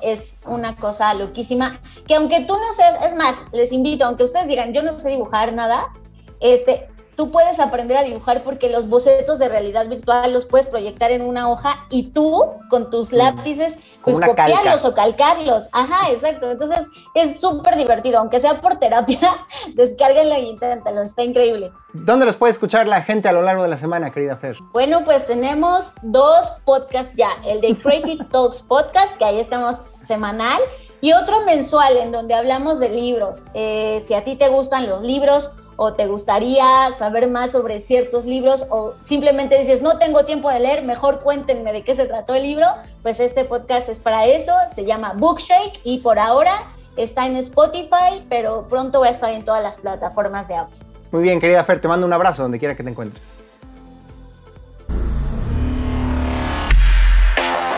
[0.01, 1.77] es una cosa loquísima
[2.07, 5.11] que aunque tú no seas, es más, les invito, aunque ustedes digan, yo no sé
[5.11, 5.93] dibujar nada,
[6.39, 11.11] este, tú puedes aprender a dibujar porque los bocetos de realidad virtual los puedes proyectar
[11.11, 15.69] en una hoja y tú con tus lápices pues copiarlos o calcarlos.
[15.71, 16.49] Ajá, exacto.
[16.51, 19.19] Entonces es súper divertido, aunque sea por terapia,
[19.75, 21.71] descárguenlo y inténtalo, está increíble.
[21.93, 24.57] ¿Dónde los puede escuchar la gente a lo largo de la semana, querida Fer?
[24.71, 30.59] Bueno, pues tenemos dos podcasts ya, el de Creative Talks Podcast, que ahí estamos semanal,
[31.01, 33.45] y otro mensual en donde hablamos de libros.
[33.53, 38.25] Eh, si a ti te gustan los libros, o te gustaría saber más sobre ciertos
[38.25, 42.35] libros o simplemente dices, no tengo tiempo de leer, mejor cuéntenme de qué se trató
[42.35, 42.67] el libro,
[43.01, 46.53] pues este podcast es para eso, se llama Bookshake y por ahora
[46.95, 50.75] está en Spotify, pero pronto va a estar en todas las plataformas de audio.
[51.11, 53.23] Muy bien, querida Fer, te mando un abrazo donde quiera que te encuentres.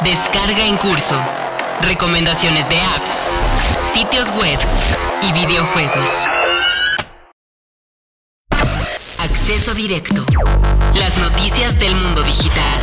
[0.03, 1.15] Descarga en curso.
[1.81, 4.59] Recomendaciones de apps, sitios web
[5.23, 6.27] y videojuegos.
[9.45, 10.23] Directo.
[10.95, 12.79] Las noticias del mundo digital.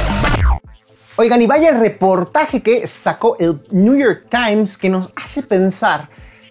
[1.16, 6.08] Oigan, y vaya el reportaje que sacó el New York Times que nos hace pensar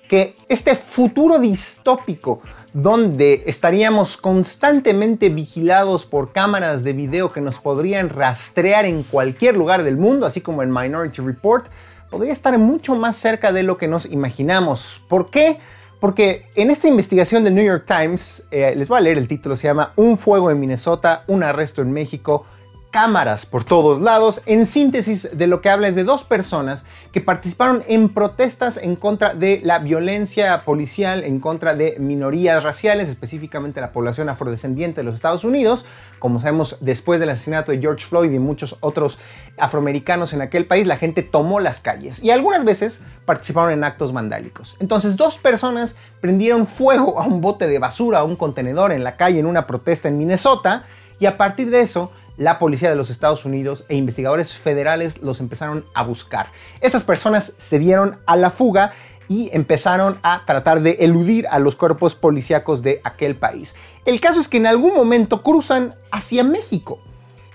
[0.10, 2.42] que este futuro distópico
[2.74, 9.84] donde estaríamos constantemente vigilados por cámaras de video que nos podrían rastrear en cualquier lugar
[9.84, 11.68] del mundo, así como el Minority Report,
[12.10, 15.02] podría estar mucho más cerca de lo que nos imaginamos.
[15.08, 15.58] ¿Por qué?
[16.02, 19.56] Porque en esta investigación del New York Times, eh, les voy a leer el título,
[19.56, 22.48] se llama Un fuego en Minnesota, un arresto en México
[22.92, 24.42] cámaras por todos lados.
[24.46, 28.96] En síntesis, de lo que habla es de dos personas que participaron en protestas en
[28.96, 35.06] contra de la violencia policial, en contra de minorías raciales, específicamente la población afrodescendiente de
[35.06, 35.86] los Estados Unidos.
[36.20, 39.18] Como sabemos, después del asesinato de George Floyd y muchos otros
[39.58, 44.14] afroamericanos en aquel país, la gente tomó las calles y algunas veces participaron en actos
[44.14, 44.76] vandálicos.
[44.80, 49.16] Entonces, dos personas prendieron fuego a un bote de basura, a un contenedor en la
[49.16, 50.86] calle en una protesta en Minnesota
[51.20, 55.40] y a partir de eso la policía de los Estados Unidos e investigadores federales los
[55.40, 56.48] empezaron a buscar.
[56.82, 58.94] Estas personas se dieron a la fuga
[59.30, 63.76] y empezaron a tratar de eludir a los cuerpos policíacos de aquel país.
[64.06, 67.00] El caso es que en algún momento cruzan hacia México.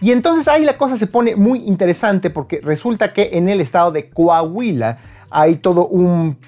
[0.01, 3.91] Y entonces ahí la cosa se pone muy interesante porque resulta que en el estado
[3.91, 4.99] de Coahuila
[5.31, 6.39] hay todo un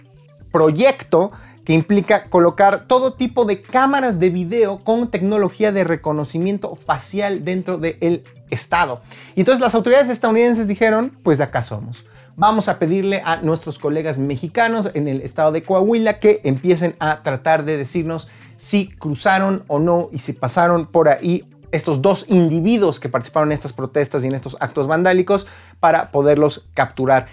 [0.52, 1.32] proyecto
[1.68, 7.76] que implica colocar todo tipo de cámaras de video con tecnología de reconocimiento facial dentro
[7.76, 9.02] del estado.
[9.36, 12.06] Y entonces las autoridades estadounidenses dijeron, pues de acá somos.
[12.36, 17.22] Vamos a pedirle a nuestros colegas mexicanos en el estado de Coahuila que empiecen a
[17.22, 22.98] tratar de decirnos si cruzaron o no y si pasaron por ahí estos dos individuos
[22.98, 25.46] que participaron en estas protestas y en estos actos vandálicos
[25.80, 27.26] para poderlos capturar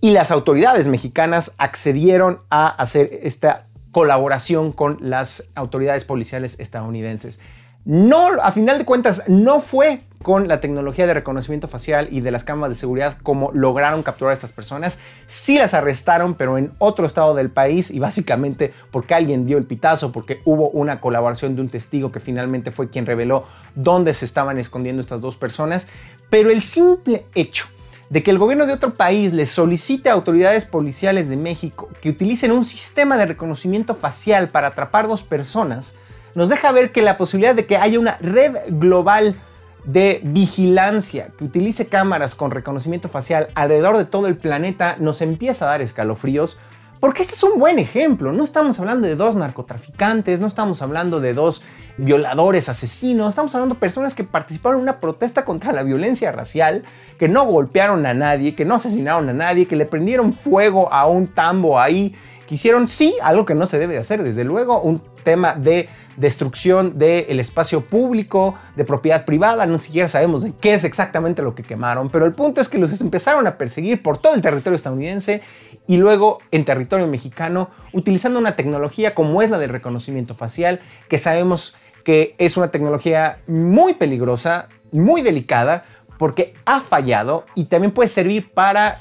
[0.00, 7.40] y las autoridades mexicanas accedieron a hacer esta colaboración con las autoridades policiales estadounidenses.
[7.84, 12.30] No, a final de cuentas, no fue con la tecnología de reconocimiento facial y de
[12.30, 14.98] las cámaras de seguridad como lograron capturar a estas personas.
[15.26, 19.64] Sí las arrestaron, pero en otro estado del país y básicamente porque alguien dio el
[19.64, 24.24] pitazo, porque hubo una colaboración de un testigo que finalmente fue quien reveló dónde se
[24.24, 25.86] estaban escondiendo estas dos personas.
[26.30, 27.66] Pero el simple hecho
[28.10, 32.10] de que el gobierno de otro país le solicite a autoridades policiales de México que
[32.10, 35.94] utilicen un sistema de reconocimiento facial para atrapar dos personas,
[36.34, 39.36] nos deja ver que la posibilidad de que haya una red global
[39.84, 45.66] de vigilancia que utilice cámaras con reconocimiento facial alrededor de todo el planeta nos empieza
[45.66, 46.58] a dar escalofríos
[47.04, 48.32] porque este es un buen ejemplo.
[48.32, 51.62] No estamos hablando de dos narcotraficantes, no estamos hablando de dos
[51.98, 56.82] violadores, asesinos, estamos hablando de personas que participaron en una protesta contra la violencia racial,
[57.18, 61.06] que no golpearon a nadie, que no asesinaron a nadie, que le prendieron fuego a
[61.06, 62.14] un tambo ahí,
[62.46, 65.90] que hicieron, sí, algo que no se debe de hacer, desde luego, un tema de
[66.16, 71.54] destrucción del espacio público, de propiedad privada, no siquiera sabemos de qué es exactamente lo
[71.54, 74.76] que quemaron, pero el punto es que los empezaron a perseguir por todo el territorio
[74.76, 75.42] estadounidense
[75.86, 81.18] y luego en territorio mexicano utilizando una tecnología como es la del reconocimiento facial, que
[81.18, 85.84] sabemos que es una tecnología muy peligrosa, muy delicada,
[86.18, 88.98] porque ha fallado y también puede servir para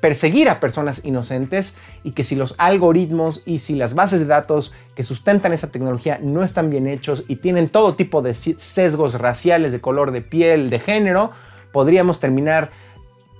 [0.00, 4.72] perseguir a personas inocentes y que si los algoritmos y si las bases de datos
[4.94, 9.72] que sustentan esa tecnología no están bien hechos y tienen todo tipo de sesgos raciales,
[9.72, 11.32] de color de piel, de género,
[11.72, 12.70] podríamos terminar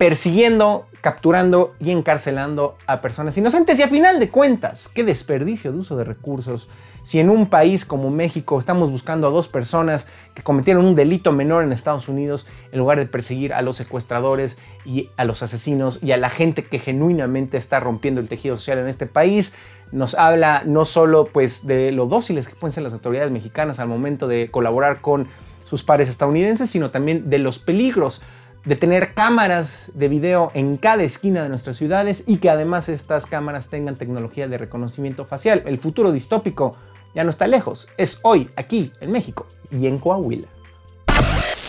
[0.00, 3.78] persiguiendo, capturando y encarcelando a personas inocentes.
[3.78, 6.68] Y a final de cuentas, qué desperdicio de uso de recursos.
[7.04, 11.32] Si en un país como México estamos buscando a dos personas que cometieron un delito
[11.32, 15.98] menor en Estados Unidos, en lugar de perseguir a los secuestradores y a los asesinos
[16.02, 19.54] y a la gente que genuinamente está rompiendo el tejido social en este país,
[19.92, 23.88] nos habla no solo pues de lo dóciles que pueden ser las autoridades mexicanas al
[23.88, 25.28] momento de colaborar con
[25.68, 28.22] sus pares estadounidenses, sino también de los peligros
[28.64, 33.26] de tener cámaras de video en cada esquina de nuestras ciudades y que además estas
[33.26, 35.62] cámaras tengan tecnología de reconocimiento facial.
[35.66, 36.76] El futuro distópico
[37.14, 40.48] ya no está lejos, es hoy, aquí, en México y en Coahuila.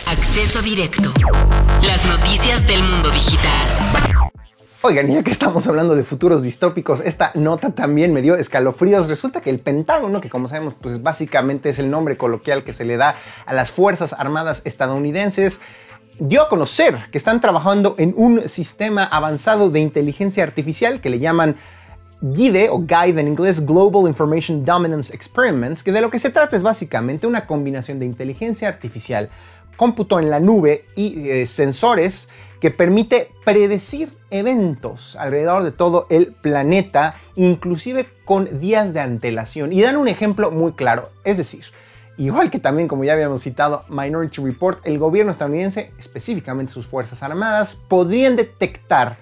[0.08, 1.12] Acceso directo.
[1.84, 4.32] Las noticias del mundo digital.
[4.84, 9.08] Oigan, ya que estamos hablando de futuros distópicos, esta nota también me dio escalofríos.
[9.08, 12.84] Resulta que el Pentágono, que como sabemos, pues básicamente es el nombre coloquial que se
[12.84, 15.62] le da a las Fuerzas Armadas estadounidenses,
[16.20, 21.20] dio a conocer que están trabajando en un sistema avanzado de inteligencia artificial que le
[21.20, 21.56] llaman
[22.22, 26.56] GIDE o GUIDE en inglés Global Information Dominance Experiments, que de lo que se trata
[26.56, 29.30] es básicamente una combinación de inteligencia artificial,
[29.76, 36.28] cómputo en la nube y eh, sensores que permite predecir eventos alrededor de todo el
[36.28, 39.74] planeta, inclusive con días de antelación.
[39.74, 41.66] Y dan un ejemplo muy claro, es decir,
[42.22, 47.24] Igual que también, como ya habíamos citado, Minority Report, el gobierno estadounidense, específicamente sus Fuerzas
[47.24, 49.18] Armadas, podrían detectar,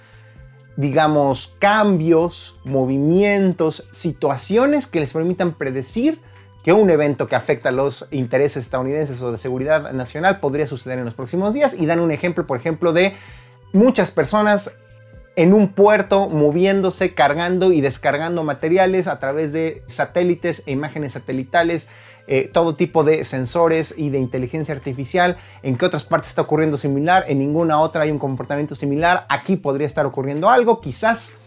[0.75, 6.19] digamos, cambios, movimientos, situaciones que les permitan predecir
[6.61, 10.99] que un evento que afecta a los intereses estadounidenses o de seguridad nacional podría suceder
[10.99, 11.75] en los próximos días.
[11.79, 13.15] Y dan un ejemplo, por ejemplo, de
[13.71, 14.77] muchas personas
[15.37, 21.87] en un puerto moviéndose, cargando y descargando materiales a través de satélites e imágenes satelitales
[22.31, 25.37] eh, todo tipo de sensores y de inteligencia artificial.
[25.63, 27.25] ¿En qué otras partes está ocurriendo similar?
[27.27, 29.25] En ninguna otra hay un comportamiento similar.
[29.29, 30.79] Aquí podría estar ocurriendo algo.
[30.79, 31.37] Quizás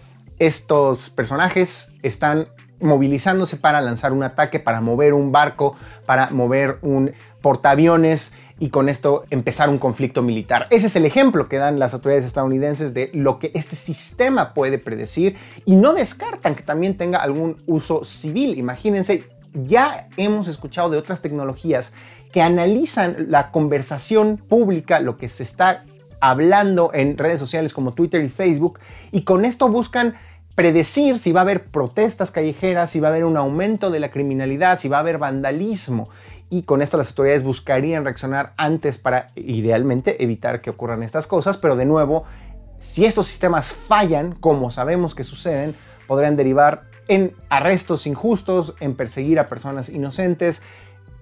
[0.41, 2.49] estos personajes están
[2.81, 8.89] movilizándose para lanzar un ataque, para mover un barco, para mover un portaaviones y con
[8.89, 10.67] esto empezar un conflicto militar.
[10.71, 14.79] Ese es el ejemplo que dan las autoridades estadounidenses de lo que este sistema puede
[14.79, 18.59] predecir y no descartan que también tenga algún uso civil.
[18.59, 21.93] Imagínense, ya hemos escuchado de otras tecnologías
[22.33, 25.85] que analizan la conversación pública, lo que se está
[26.21, 28.79] hablando en redes sociales como Twitter y Facebook,
[29.11, 30.15] y con esto buscan
[30.55, 34.11] predecir si va a haber protestas callejeras, si va a haber un aumento de la
[34.11, 36.09] criminalidad, si va a haber vandalismo.
[36.51, 41.57] Y con esto las autoridades buscarían reaccionar antes para idealmente evitar que ocurran estas cosas,
[41.57, 42.25] pero de nuevo,
[42.79, 45.75] si estos sistemas fallan, como sabemos que suceden,
[46.07, 50.63] podrían derivar en arrestos injustos, en perseguir a personas inocentes,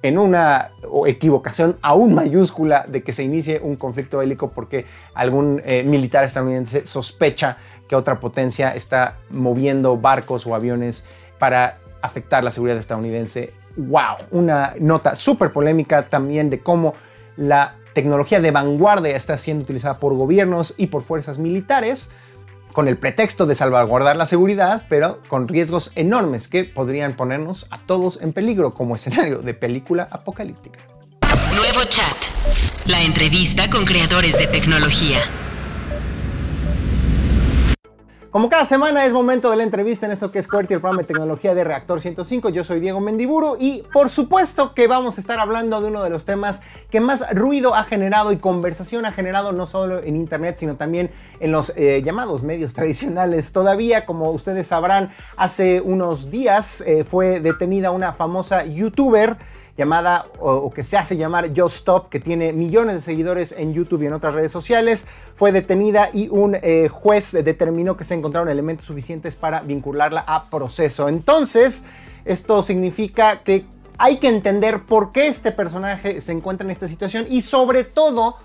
[0.02, 0.68] en una
[1.06, 6.86] equivocación aún mayúscula de que se inicie un conflicto bélico porque algún eh, militar estadounidense
[6.86, 7.56] sospecha
[7.88, 11.08] que otra potencia está moviendo barcos o aviones
[11.40, 13.52] para afectar la seguridad estadounidense.
[13.76, 16.94] Wow, una nota súper polémica también de cómo
[17.36, 22.12] la tecnología de vanguardia está siendo utilizada por gobiernos y por fuerzas militares
[22.72, 27.78] con el pretexto de salvaguardar la seguridad, pero con riesgos enormes que podrían ponernos a
[27.78, 30.80] todos en peligro como escenario de película apocalíptica.
[31.54, 32.16] Nuevo chat.
[32.86, 35.20] La entrevista con creadores de tecnología.
[38.30, 41.02] Como cada semana es momento de la entrevista en esto que es QWERTY, el programa
[41.02, 42.50] de tecnología de Reactor 105.
[42.50, 46.10] Yo soy Diego Mendiburu y por supuesto que vamos a estar hablando de uno de
[46.10, 46.60] los temas
[46.92, 51.10] que más ruido ha generado y conversación ha generado no solo en internet sino también
[51.40, 53.52] en los eh, llamados medios tradicionales.
[53.52, 59.38] Todavía, como ustedes sabrán, hace unos días eh, fue detenida una famosa youtuber
[59.80, 64.02] llamada o, que se hace llamar Just Stop, que tiene millones de seguidores en YouTube
[64.02, 68.50] y en otras redes sociales, fue detenida y un eh, juez determinó que se encontraron
[68.50, 71.08] elementos suficientes para vincularla a proceso.
[71.08, 71.84] Entonces,
[72.26, 73.64] esto significa que
[73.96, 78.36] hay que entender por qué este personaje se encuentra en esta situación y sobre todo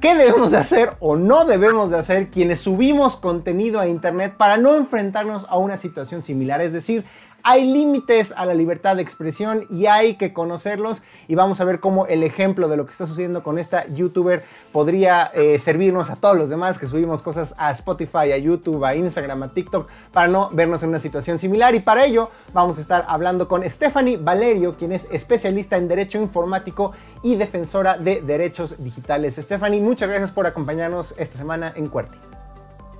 [0.00, 4.56] qué debemos de hacer o no debemos de hacer quienes subimos contenido a internet para
[4.56, 6.60] no enfrentarnos a una situación similar.
[6.60, 7.04] Es decir,
[7.42, 11.80] hay límites a la libertad de expresión y hay que conocerlos y vamos a ver
[11.80, 16.16] cómo el ejemplo de lo que está sucediendo con esta youtuber podría eh, servirnos a
[16.16, 20.28] todos los demás que subimos cosas a Spotify, a YouTube, a Instagram, a TikTok para
[20.28, 24.16] no vernos en una situación similar y para ello vamos a estar hablando con Stephanie
[24.18, 26.92] Valerio, quien es especialista en derecho informático
[27.22, 29.36] y defensora de derechos digitales.
[29.36, 32.16] Stephanie, muchas gracias por acompañarnos esta semana en Cuerti.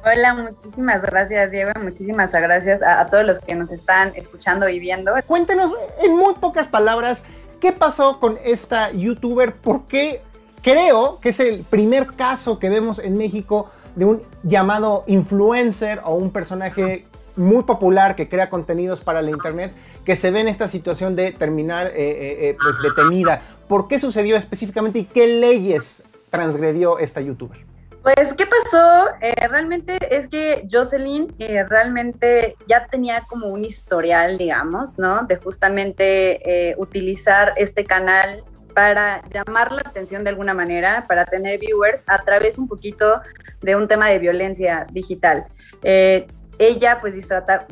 [0.04, 5.12] Hola, muchísimas gracias Diego, muchísimas gracias a, todos los que nos están escuchando y viendo.
[5.26, 7.24] Cuéntenos en muy pocas palabras
[7.60, 10.22] qué pasó con esta youtuber, por qué
[10.62, 16.14] creo que es el primer caso que vemos en México de un llamado influencer o
[16.14, 19.72] un personaje muy popular que crea contenidos para la internet
[20.04, 23.42] que se ve en esta situación de terminar eh, eh, eh, pues detenida.
[23.68, 27.68] ¿Por qué sucedió específicamente y qué leyes transgredió esta youtuber?
[28.02, 29.08] Pues, ¿qué pasó?
[29.20, 35.26] Eh, realmente es que Jocelyn eh, realmente ya tenía como un historial, digamos, ¿no?
[35.26, 41.58] De justamente eh, utilizar este canal para llamar la atención de alguna manera, para tener
[41.58, 43.20] viewers a través un poquito
[43.60, 45.46] de un tema de violencia digital.
[45.82, 47.14] ella pues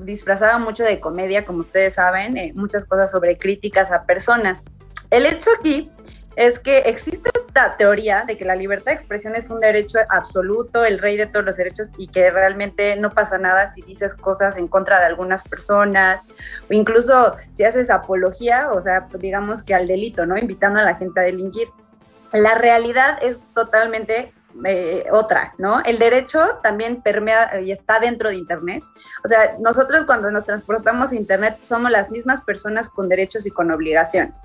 [0.03, 4.64] disfrazaba mucho de comedia, como ustedes saben, muchas cosas sobre críticas a personas.
[5.11, 5.90] El hecho aquí
[6.36, 10.84] es que existe esta teoría de que la libertad de expresión es un derecho absoluto,
[10.84, 14.59] el rey de todos los derechos y que realmente no pasa nada si dices cosas
[14.59, 16.26] en contra de algunas personas
[16.68, 20.36] o incluso si haces apología, o sea, digamos que al delito, ¿no?
[20.36, 21.68] Invitando a la gente a delinquir.
[22.32, 24.34] La realidad es totalmente
[24.64, 25.82] eh, otra, ¿no?
[25.84, 28.84] El derecho también permea y está dentro de Internet.
[29.24, 33.50] O sea, nosotros cuando nos transportamos a Internet somos las mismas personas con derechos y
[33.50, 34.44] con obligaciones.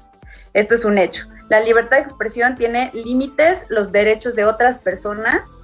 [0.54, 1.26] Esto es un hecho.
[1.50, 5.60] La libertad de expresión tiene límites, los derechos de otras personas,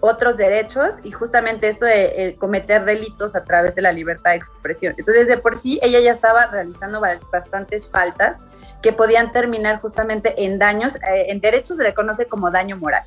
[0.00, 4.94] otros derechos y justamente esto de cometer delitos a través de la libertad de expresión.
[4.96, 7.00] Entonces, de por sí, ella ya estaba realizando
[7.32, 8.38] bastantes faltas
[8.82, 13.02] que podían terminar justamente en daños, eh, en derechos se le conoce como daño moral.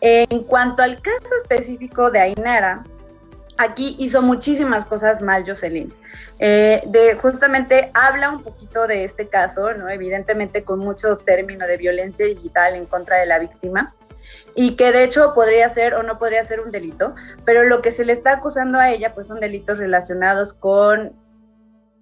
[0.00, 2.84] En cuanto al caso específico de Ainara,
[3.56, 5.92] aquí hizo muchísimas cosas mal Jocelyn.
[6.38, 9.88] Eh, de, justamente habla un poquito de este caso, ¿no?
[9.88, 13.94] evidentemente con mucho término de violencia digital en contra de la víctima
[14.56, 17.92] y que de hecho podría ser o no podría ser un delito, pero lo que
[17.92, 21.14] se le está acusando a ella pues son delitos relacionados con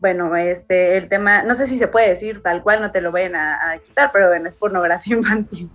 [0.03, 3.13] bueno, este, el tema, no sé si se puede decir tal cual, no te lo
[3.13, 5.71] vayan a, quitar, pero bueno, es pornografía infantil.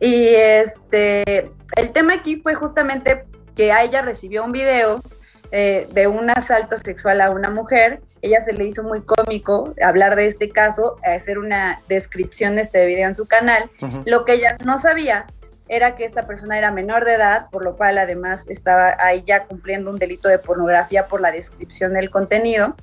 [0.00, 3.26] Y este, el tema aquí fue justamente
[3.60, 5.02] que a ella recibió un video
[5.52, 8.00] eh, de un asalto sexual a una mujer.
[8.22, 12.86] Ella se le hizo muy cómico hablar de este caso, hacer una descripción de este
[12.86, 13.70] video en su canal.
[14.06, 15.26] Lo que ella no sabía
[15.68, 19.44] era que esta persona era menor de edad, por lo cual además estaba ahí ya
[19.44, 22.76] cumpliendo un delito de pornografía por la descripción del contenido.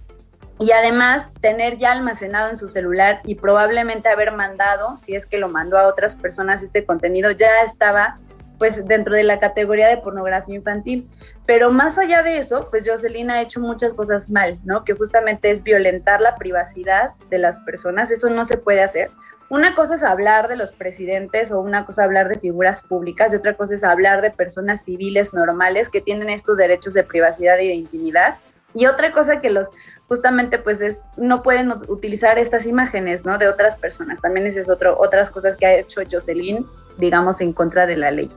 [0.59, 5.39] Y además tener ya almacenado en su celular y probablemente haber mandado, si es que
[5.39, 8.19] lo mandó a otras personas este contenido, ya estaba
[8.57, 11.09] pues dentro de la categoría de pornografía infantil.
[11.45, 14.83] Pero más allá de eso, pues Jocelyn ha hecho muchas cosas mal, ¿no?
[14.83, 19.11] Que justamente es violentar la privacidad de las personas, eso no se puede hacer.
[19.49, 23.37] Una cosa es hablar de los presidentes o una cosa hablar de figuras públicas y
[23.37, 27.69] otra cosa es hablar de personas civiles normales que tienen estos derechos de privacidad y
[27.69, 28.35] de intimidad.
[28.73, 29.69] Y otra cosa que los
[30.07, 33.37] justamente pues es no pueden utilizar estas imágenes, ¿no?
[33.37, 34.21] De otras personas.
[34.21, 36.65] También ese es otro otras cosas que ha hecho Jocelyn,
[36.97, 38.29] digamos en contra de la ley.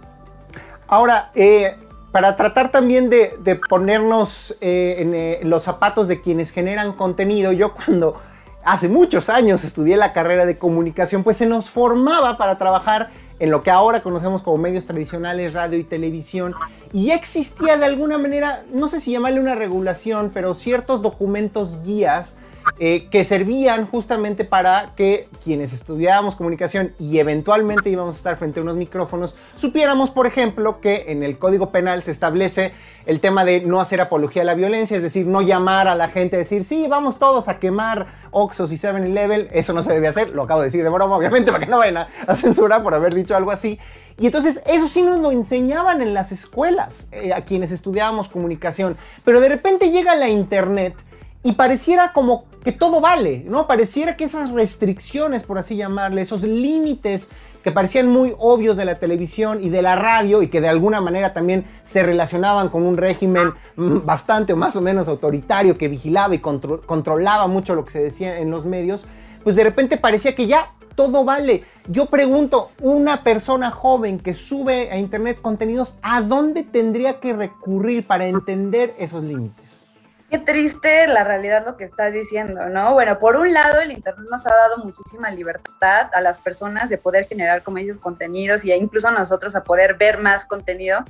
[0.89, 1.77] Ahora, eh,
[2.11, 7.75] para tratar también de, ponernos eh, en eh, los zapatos de quienes generan contenido, yo
[7.75, 8.21] cuando
[8.65, 13.51] hace muchos años estudié la carrera de comunicación, pues se nos formaba para trabajar en
[13.51, 16.55] lo que ahora conocemos como medios tradicionales, radio y televisión,
[16.93, 22.37] y existía de alguna manera, no sé si llamarle una regulación, pero ciertos documentos guías
[22.79, 28.61] eh, que servían justamente para que quienes estudiábamos comunicación y eventualmente íbamos a estar frente
[28.61, 32.73] a unos micrófonos, supiéramos, por ejemplo, que en el Código Penal se establece
[33.07, 36.09] el tema de no hacer apología a la violencia, es decir, no llamar a la
[36.09, 40.09] gente a decir, sí, vamos todos a quemar Oxos y 7-Eleven, eso no se debe
[40.09, 42.95] hacer, lo acabo de decir de broma, obviamente, para que no vayan a, censurar por
[42.95, 43.79] haber dicho algo así.
[44.21, 48.99] Y entonces eso sí nos lo enseñaban en las escuelas, eh, a quienes estudiábamos comunicación,
[49.25, 50.95] pero de repente llega la internet
[51.43, 53.67] y pareciera como que todo vale, ¿no?
[53.67, 57.31] Pareciera que esas restricciones, por así llamarle, esos límites
[57.65, 61.01] que parecían muy obvios de la televisión y de la radio y que de alguna
[61.01, 65.89] manera también se relacionaban con un régimen mm, bastante o más o menos autoritario que
[65.89, 69.07] vigilaba y controlaba mucho lo que se decía en los medios,
[69.43, 70.69] pues de repente parecía que ya
[71.01, 71.65] todo vale.
[71.89, 78.07] Yo pregunto, una persona joven que sube a internet contenidos, ¿a dónde tendría que recurrir
[78.07, 79.87] para entender esos límites?
[80.31, 82.95] Qué triste la realidad lo que estás diciendo, ¿no?
[82.95, 86.99] Bueno, por un lado, el Internet nos ha dado muchísima libertad a las personas de
[86.99, 91.05] poder generar, como dices, contenidos y incluso a nosotros a poder ver más contenido,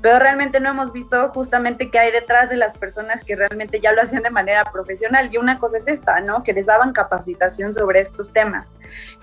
[0.00, 3.90] pero realmente no hemos visto justamente qué hay detrás de las personas que realmente ya
[3.90, 5.30] lo hacían de manera profesional.
[5.32, 6.44] Y una cosa es esta, ¿no?
[6.44, 8.70] Que les daban capacitación sobre estos temas.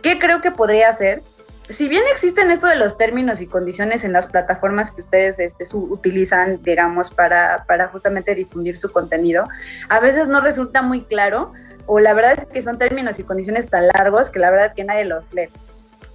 [0.01, 1.23] ¿Qué creo que podría hacer?
[1.69, 5.65] Si bien existen esto de los términos y condiciones en las plataformas que ustedes este,
[5.75, 9.47] utilizan, digamos, para, para justamente difundir su contenido,
[9.89, 11.51] a veces no resulta muy claro
[11.85, 14.73] o la verdad es que son términos y condiciones tan largos que la verdad es
[14.73, 15.49] que nadie los lee.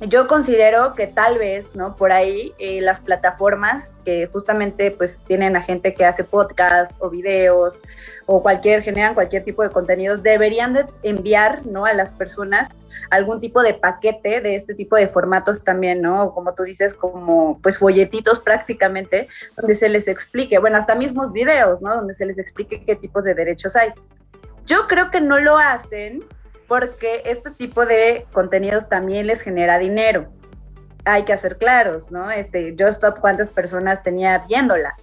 [0.08, 1.94] Yo considero que tal vez, ¿no?
[1.94, 7.08] Por ahí eh, las plataformas que justamente pues tienen a gente que hace podcast o
[7.08, 7.80] videos
[8.26, 11.86] o cualquier, generan cualquier tipo de contenidos, deberían de enviar, ¿no?
[11.86, 12.68] A las personas
[13.10, 16.34] algún tipo de paquete de este tipo de formatos también, ¿no?
[16.34, 21.80] Como tú dices, como pues folletitos prácticamente, donde se les explique, bueno, hasta mismos videos,
[21.80, 21.94] ¿no?
[21.94, 23.92] Donde se les explique qué tipos de derechos hay.
[24.66, 26.24] Yo creo que no lo hacen
[26.72, 30.32] porque este tipo de contenidos también les genera dinero.
[31.04, 32.30] Hay que hacer claros, ¿no?
[32.30, 34.94] Este, Yo Stop, ¿cuántas personas tenía viéndola?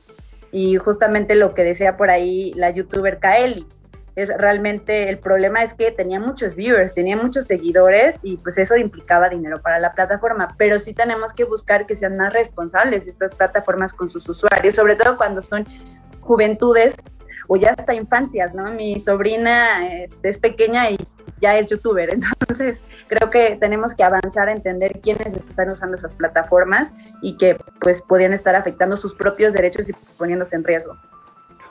[0.51, 3.67] Y justamente lo que decía por ahí la youtuber Kaeli,
[4.15, 8.75] es realmente el problema es que tenía muchos viewers, tenía muchos seguidores y pues eso
[8.75, 13.35] implicaba dinero para la plataforma, pero sí tenemos que buscar que sean más responsables estas
[13.35, 15.67] plataformas con sus usuarios, sobre todo cuando son
[16.19, 16.95] juventudes
[17.49, 18.71] o ya hasta infancias, ¿no?
[18.71, 20.97] Mi sobrina este, es pequeña y
[21.41, 22.09] ya es youtuber.
[22.13, 27.57] Entonces, creo que tenemos que avanzar a entender quiénes están usando esas plataformas y que
[27.81, 30.95] pues podrían estar afectando sus propios derechos y poniéndose en riesgo.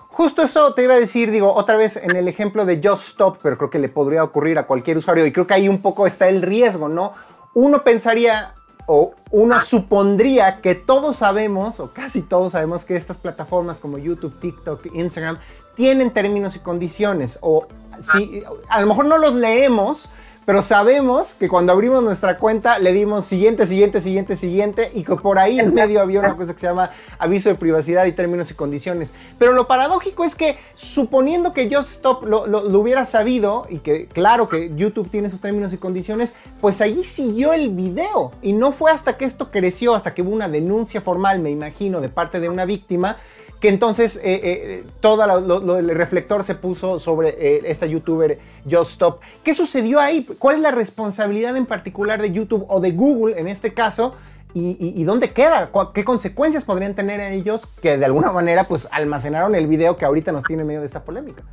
[0.09, 3.39] Justo eso te iba a decir, digo, otra vez en el ejemplo de Just Stop,
[3.41, 6.09] pero creo que le podría ocurrir a cualquier usuario y creo que ahí un poco
[6.09, 7.13] está el riesgo, ¿no?
[7.55, 8.53] Uno pensaría
[8.91, 14.41] o uno supondría que todos sabemos, o casi todos sabemos, que estas plataformas como YouTube,
[14.41, 15.39] TikTok, Instagram
[15.79, 17.69] tienen términos y condiciones, o
[18.03, 20.11] si, a lo mejor no los leemos,
[20.45, 25.15] pero sabemos que cuando abrimos nuestra cuenta le dimos siguiente, siguiente, siguiente, siguiente y que
[25.15, 28.51] por ahí en medio había una cosa que se llama aviso de privacidad y términos
[28.51, 29.13] y condiciones.
[29.39, 32.45] Pero lo paradójico es que suponiendo que Just Stop lo,
[32.81, 37.53] hubiera sabido y que claro que YouTube tiene sus términos y condiciones, pues allí siguió
[37.53, 41.39] el video y no fue hasta que esto creció, hasta que hubo una denuncia formal,
[41.39, 43.19] me imagino, de parte de una víctima,
[43.61, 48.39] que entonces eh, eh, todo el reflector se puso sobre eh, esta youtuber
[48.71, 49.21] Just Stop.
[49.43, 50.25] ¿Qué sucedió ahí?
[50.39, 54.15] ¿Cuál es la responsabilidad en particular de YouTube o de Google en este caso?
[54.55, 55.71] ¿Y, dónde queda?
[55.95, 60.33] ¿Qué consecuencias podrían tener ellos que de alguna manera pues almacenaron el video que ahorita
[60.33, 61.45] nos tiene en medio de esta polémica?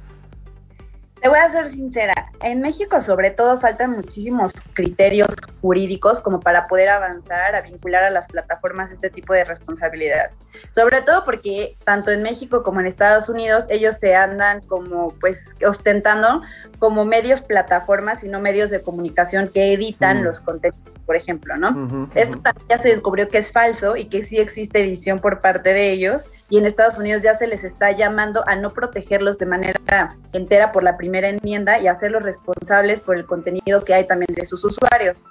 [1.22, 5.28] Te voy a ser sincera, en México sobre todo faltan muchísimos criterios
[5.62, 10.34] jurídicos como para poder avanzar a vincular a las plataformas este tipo de responsabilidades.
[10.72, 15.56] Sobre todo porque tanto en México como en Estados Unidos ellos se andan como pues
[15.66, 16.42] ostentando
[16.80, 22.10] como medios plataformas y no medios de comunicación que editan los contenidos por ejemplo, ¿no?
[22.16, 25.74] Esto también ya se descubrió que es falso y que sí existe edición por parte
[25.74, 29.46] de ellos y en Estados Unidos ya se les está llamando a no protegerlos de
[29.46, 34.34] manera entera por la primera enmienda y hacerlos responsables por el contenido que hay también
[34.34, 35.26] de sus usuarios.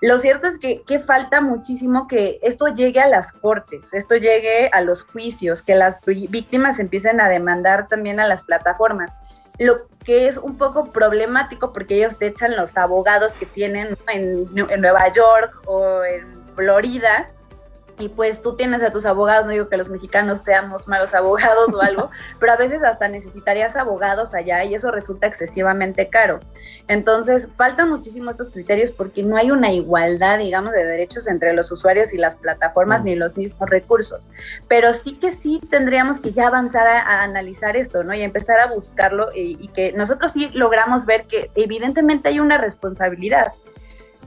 [0.00, 4.65] Lo cierto es que, que falta muchísimo que esto llegue a las cortes, esto llegue
[4.72, 9.16] a los juicios, que las víctimas empiecen a demandar también a las plataformas.
[9.58, 14.46] Lo que es un poco problemático porque ellos te echan los abogados que tienen en,
[14.68, 17.30] en Nueva York o en Florida
[17.98, 21.72] y pues tú tienes a tus abogados, no digo que los mexicanos seamos malos abogados
[21.72, 26.40] o algo, pero a veces hasta necesitarías abogados allá y eso resulta excesivamente caro.
[26.88, 31.72] Entonces, faltan muchísimo estos criterios porque no hay una igualdad, digamos, de derechos entre los
[31.72, 33.04] usuarios y las plataformas mm.
[33.04, 34.30] ni los mismos recursos.
[34.68, 38.14] Pero sí que sí tendríamos que ya avanzar a, analizar esto, ¿no?
[38.14, 42.58] Y empezar a buscarlo y, y que nosotros sí logramos ver que evidentemente hay una
[42.58, 43.52] responsabilidad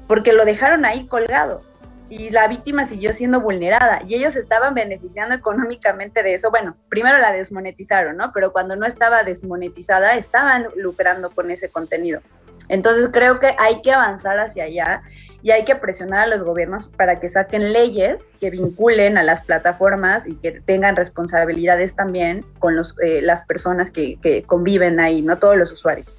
[0.08, 1.62] porque lo dejaron ahí colgado
[2.10, 6.50] y la víctima siguió siendo vulnerada y ellos estaban beneficiando económicamente de eso.
[6.50, 8.32] Bueno, primero la desmonetizaron, ¿no?
[8.34, 12.22] Pero cuando no estaba desmonetizada, estaban lucrando con ese contenido.
[12.68, 15.02] Entonces creo que hay que avanzar hacia allá
[15.42, 19.44] y hay que presionar a los gobiernos para que saquen leyes que vinculen a las
[19.44, 25.58] plataformas y que tengan responsabilidades también con eh, las personas que conviven ahí, no todos
[25.58, 26.19] los usuarios.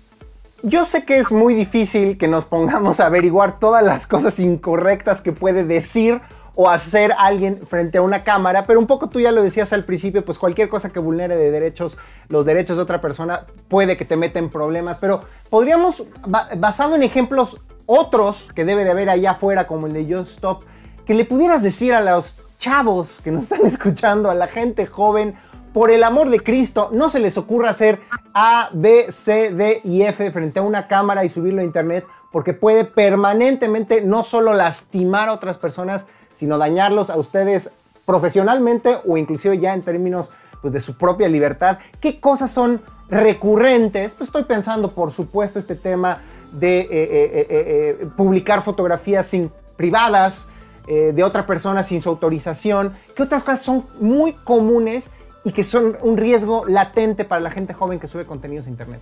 [0.63, 5.23] Yo sé que es muy difícil que nos pongamos a averiguar todas las cosas incorrectas
[5.23, 6.21] que puede decir
[6.55, 9.85] o hacer alguien frente a una cámara, pero un poco tú ya lo decías al
[9.85, 11.97] principio, pues cualquier cosa que vulnere de derechos,
[12.29, 17.05] los derechos de otra persona, puede que te meta en problemas, pero podríamos, basado en
[17.05, 20.65] ejemplos otros que debe de haber allá afuera, como el de Just Stop,
[21.07, 25.37] que le pudieras decir a los chavos que nos están escuchando, a la gente joven,
[25.73, 28.01] por el amor de Cristo, no se les ocurra hacer
[28.35, 32.55] A, B, C, D y F frente a una cámara y subirlo a internet, porque
[32.55, 37.73] puede permanentemente no solo lastimar a otras personas, sino dañarlos a ustedes
[38.05, 41.79] profesionalmente o inclusive ya en términos pues, de su propia libertad.
[42.01, 44.15] ¿Qué cosas son recurrentes?
[44.15, 49.33] Pues estoy pensando, por supuesto, este tema de eh, eh, eh, publicar fotografías
[49.77, 50.49] privadas
[50.87, 52.95] de otra persona sin su autorización.
[53.15, 55.13] ¿Qué otras cosas son muy comunes
[55.45, 59.01] y que son un riesgo latente para la gente joven que sube contenidos a Internet?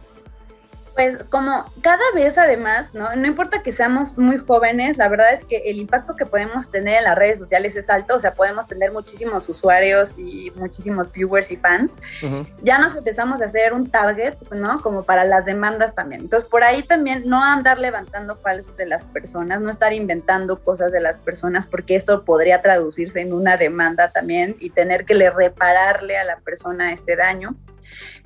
[0.99, 3.15] Pues como cada vez además, ¿no?
[3.15, 6.97] No importa que seamos muy jóvenes, la verdad es que el impacto que podemos tener
[6.97, 11.53] en las redes sociales es alto, o sea, podemos tener muchísimos usuarios y muchísimos viewers
[11.53, 11.95] y fans.
[12.65, 14.83] Ya nos empezamos a hacer un target, ¿no?
[14.83, 16.23] Como para las demandas también.
[16.23, 20.91] Entonces, por ahí también no andar levantando falsos de las personas, no estar inventando cosas
[20.91, 25.31] de las personas, porque esto podría traducirse en una demanda también y tener que le
[25.31, 27.55] repararle a la persona este daño.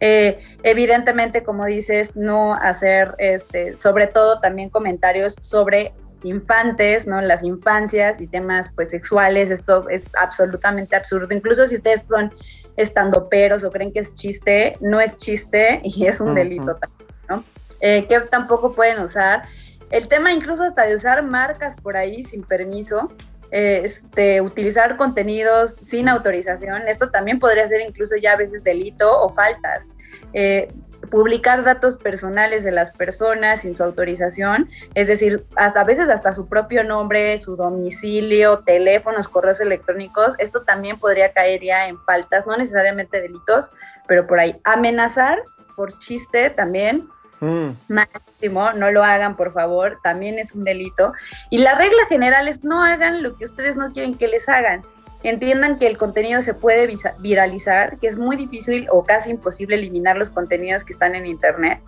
[0.01, 5.95] Eh, evidentemente, como dices, no hacer, este, sobre todo también comentarios sobre
[6.25, 7.21] infantes, ¿no?
[7.21, 11.35] Las infancias y temas pues sexuales, esto es absolutamente absurdo.
[11.35, 12.33] Incluso si ustedes son
[12.77, 17.45] estandoperos o creen que es chiste, no es chiste y es un delito también, ¿no?
[17.81, 19.43] Eh, que tampoco pueden usar.
[19.91, 23.13] El tema incluso hasta de usar marcas por ahí sin permiso,
[23.53, 26.89] este, utilizar contenidos sin autorización.
[26.89, 29.95] Esto también podría ser incluso ya a veces delito o faltas.
[30.33, 30.73] Eh,
[31.11, 36.33] publicar datos personales de las personas sin su autorización, es decir, hasta a veces hasta
[36.33, 42.47] su propio nombre, su domicilio, teléfonos, correos electrónicos, esto también podría caer ya en faltas,
[42.47, 43.71] no necesariamente delitos,
[44.07, 45.43] pero por ahí amenazar
[45.77, 47.09] por chiste también
[47.43, 47.77] Mm.
[47.89, 51.13] Máximo, no lo hagan, por favor, también es un delito.
[51.51, 54.83] Y la regla general es no hagan lo que ustedes no quieren que les hagan
[55.23, 60.17] entiendan que el contenido se puede viralizar, que es muy difícil o casi imposible eliminar
[60.17, 61.81] los contenidos que están en Internet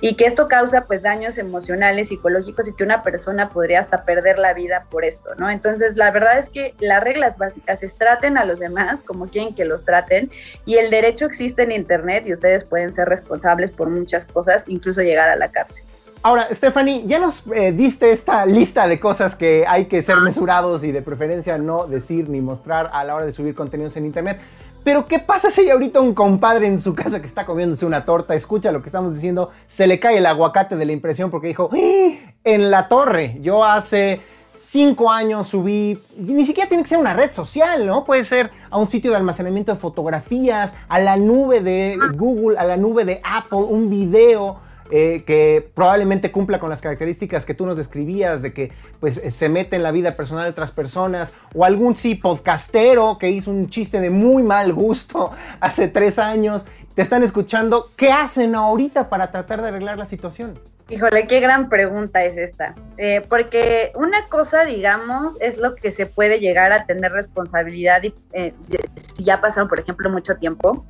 [0.00, 4.38] y que esto causa pues daños emocionales, psicológicos y que una persona podría hasta perder
[4.38, 5.50] la vida por esto, ¿no?
[5.50, 9.54] Entonces la verdad es que las reglas básicas es traten a los demás como quieren
[9.54, 10.30] que los traten
[10.64, 15.02] y el derecho existe en Internet y ustedes pueden ser responsables por muchas cosas, incluso
[15.02, 15.84] llegar a la cárcel.
[16.22, 20.82] Ahora, Stephanie, ya nos eh, diste esta lista de cosas que hay que ser mesurados
[20.82, 24.40] y de preferencia no decir ni mostrar a la hora de subir contenidos en Internet.
[24.82, 28.34] Pero ¿qué pasa si ahorita un compadre en su casa que está comiéndose una torta,
[28.34, 31.70] escucha lo que estamos diciendo, se le cae el aguacate de la impresión porque dijo,
[31.72, 32.32] ¡Ah!
[32.42, 34.20] en la torre, yo hace
[34.56, 38.04] cinco años subí, ni siquiera tiene que ser una red social, ¿no?
[38.04, 42.64] Puede ser a un sitio de almacenamiento de fotografías, a la nube de Google, a
[42.64, 44.67] la nube de Apple, un video.
[44.90, 49.48] Eh, que probablemente cumpla con las características que tú nos describías, de que pues se
[49.50, 53.68] mete en la vida personal de otras personas, o algún sí podcastero que hizo un
[53.68, 55.30] chiste de muy mal gusto
[55.60, 56.64] hace tres años,
[56.94, 60.58] te están escuchando, ¿qué hacen ahorita para tratar de arreglar la situación?
[60.90, 62.74] Híjole, qué gran pregunta es esta.
[62.96, 68.14] Eh, porque una cosa, digamos, es lo que se puede llegar a tener responsabilidad y,
[68.32, 68.54] eh,
[68.94, 70.86] si ya pasaron, por ejemplo, mucho tiempo.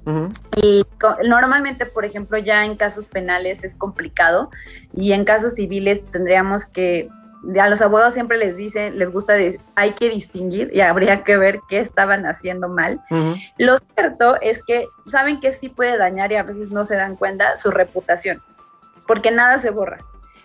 [0.57, 0.87] Y
[1.25, 4.51] normalmente, por ejemplo, ya en casos penales es complicado
[4.95, 7.09] y en casos civiles tendríamos que
[7.61, 9.35] a los abogados siempre les dicen, les gusta,
[9.75, 13.01] hay que distinguir y habría que ver qué estaban haciendo mal.
[13.59, 17.17] Lo cierto es que saben que sí puede dañar y a veces no se dan
[17.17, 18.43] cuenta su reputación
[19.09, 19.99] porque nada se borra.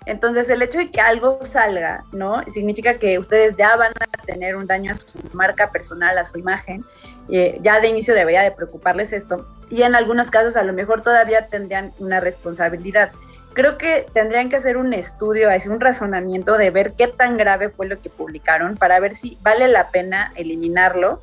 [0.06, 2.44] Entonces, el hecho de que algo salga, ¿no?
[2.48, 6.40] Significa que ustedes ya van a tener un daño a su marca personal, a su
[6.40, 6.84] imagen.
[7.30, 9.48] Eh, ya de inicio debería de preocuparles esto.
[9.70, 13.12] Y en algunos casos, a lo mejor todavía tendrían una responsabilidad.
[13.54, 17.70] Creo que tendrían que hacer un estudio, hacer un razonamiento de ver qué tan grave
[17.70, 21.22] fue lo que publicaron para ver si vale la pena eliminarlo,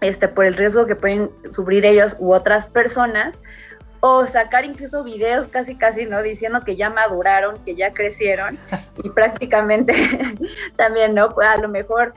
[0.00, 3.38] este, por el riesgo que pueden sufrir ellos u otras personas
[4.06, 6.22] o sacar incluso videos casi casi, ¿no?
[6.22, 8.58] Diciendo que ya maduraron, que ya crecieron
[9.02, 9.94] y prácticamente
[10.76, 11.30] también, ¿no?
[11.30, 12.12] Pues a lo mejor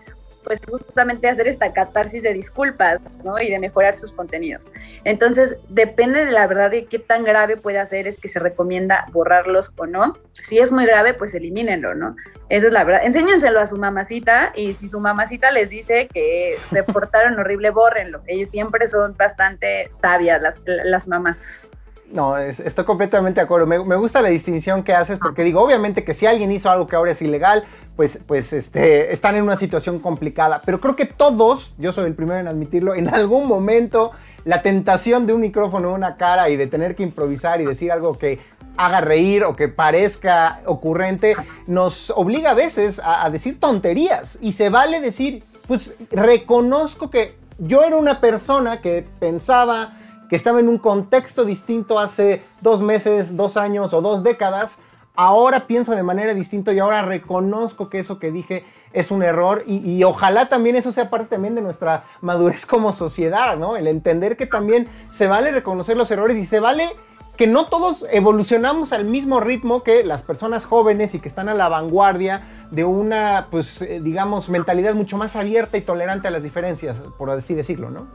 [0.48, 3.38] pues justamente hacer esta catarsis de disculpas, ¿no?
[3.38, 4.72] Y de mejorar sus contenidos.
[5.04, 9.08] Entonces, depende de la verdad de qué tan grave puede hacer, es que se recomienda
[9.12, 10.18] borrarlos o no.
[10.32, 12.16] Si es muy grave, pues elimínenlo, ¿no?
[12.48, 13.02] Esa es la verdad.
[13.04, 18.22] Enséñenselo a su mamacita y si su mamacita les dice que se portaron horrible, bórrenlo.
[18.26, 21.72] Ellas siempre son bastante sabias, las, las mamás.
[22.12, 23.66] No, estoy completamente de acuerdo.
[23.68, 26.96] Me, gusta la distinción que haces porque digo, obviamente que si alguien hizo algo que
[26.96, 27.66] ahora es ilegal,
[27.98, 30.62] pues, pues este, están en una situación complicada.
[30.64, 34.12] Pero creo que todos, yo soy el primero en admitirlo, en algún momento
[34.46, 37.92] la tentación de un micrófono en una cara y de tener que improvisar y decir
[37.92, 38.40] algo que
[38.78, 41.36] haga reír o que parezca ocurrente,
[41.66, 44.38] nos obliga a veces a, a decir tonterías.
[44.40, 49.98] Y se vale decir, pues reconozco que yo era una persona que pensaba
[50.30, 54.82] que estaba en un contexto distinto hace dos meses, dos años o dos décadas,
[55.18, 58.64] ahora pienso de manera distinta y ahora reconozco que eso que dije
[58.94, 63.58] es un error y, ojalá también eso sea parte también de nuestra madurez como sociedad,
[63.58, 63.76] ¿no?
[63.76, 66.90] El entender que también se vale reconocer los errores y se vale
[67.36, 71.54] que no todos evolucionamos al mismo ritmo que las personas jóvenes y que están a
[71.54, 76.42] la vanguardia de una, pues, eh, digamos, mentalidad mucho más abierta y tolerante a las
[76.42, 78.08] diferencias, por así decirlo, ¿no?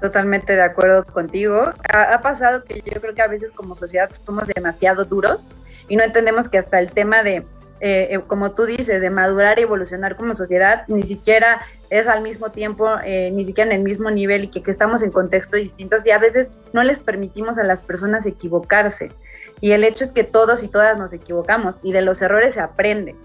[0.00, 1.72] Totalmente de acuerdo contigo.
[1.92, 5.46] Ha, pasado que yo creo que a veces como sociedad somos demasiado duros
[5.88, 7.44] y no entendemos que hasta el tema de,
[7.80, 12.22] eh, eh, como tú dices, de madurar y evolucionar como sociedad, ni siquiera es al
[12.22, 15.60] mismo tiempo, eh, ni siquiera en el mismo nivel y que, que estamos en contextos
[15.60, 19.12] distintos y a veces no les permitimos a las personas equivocarse.
[19.60, 22.60] Y el hecho es que todos y todas nos equivocamos y de los errores se
[22.60, 23.16] aprende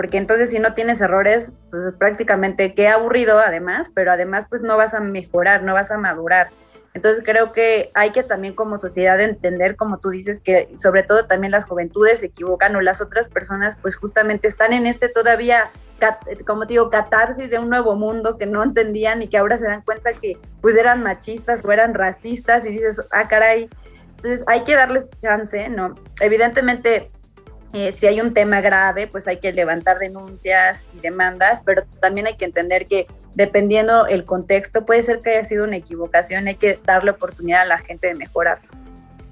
[0.00, 4.78] porque entonces si no tienes errores, pues prácticamente qué aburrido además, pero además pues no
[4.78, 6.48] vas a mejorar, no vas a madurar.
[6.94, 11.26] Entonces creo que hay que también como sociedad entender, como tú dices, que sobre todo
[11.26, 15.70] también las juventudes se equivocan o las otras personas pues justamente están en este todavía,
[16.46, 19.66] como te digo, catarsis de un nuevo mundo que no entendían y que ahora se
[19.66, 23.68] dan cuenta que pues eran machistas o eran racistas y dices, ah, caray.
[24.16, 25.94] Entonces hay que darles chance, ¿no?
[26.22, 27.10] Evidentemente
[27.72, 32.26] eh, si hay un tema grave, pues hay que levantar denuncias y demandas, pero también
[32.26, 36.56] hay que entender que dependiendo el contexto, puede ser que haya sido una equivocación, hay
[36.56, 38.58] que darle oportunidad a la gente de mejorar.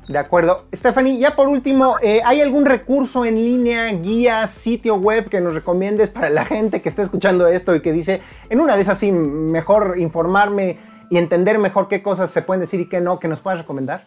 [0.07, 0.65] De acuerdo.
[0.75, 5.53] Stephanie, ya por último, eh, ¿hay algún recurso en línea, guía, sitio web que nos
[5.53, 8.99] recomiendes para la gente que está escuchando esto y que dice, en una de esas
[8.99, 10.79] sí, mejor informarme
[11.11, 14.07] y entender mejor qué cosas se pueden decir y qué no, que nos puedas recomendar?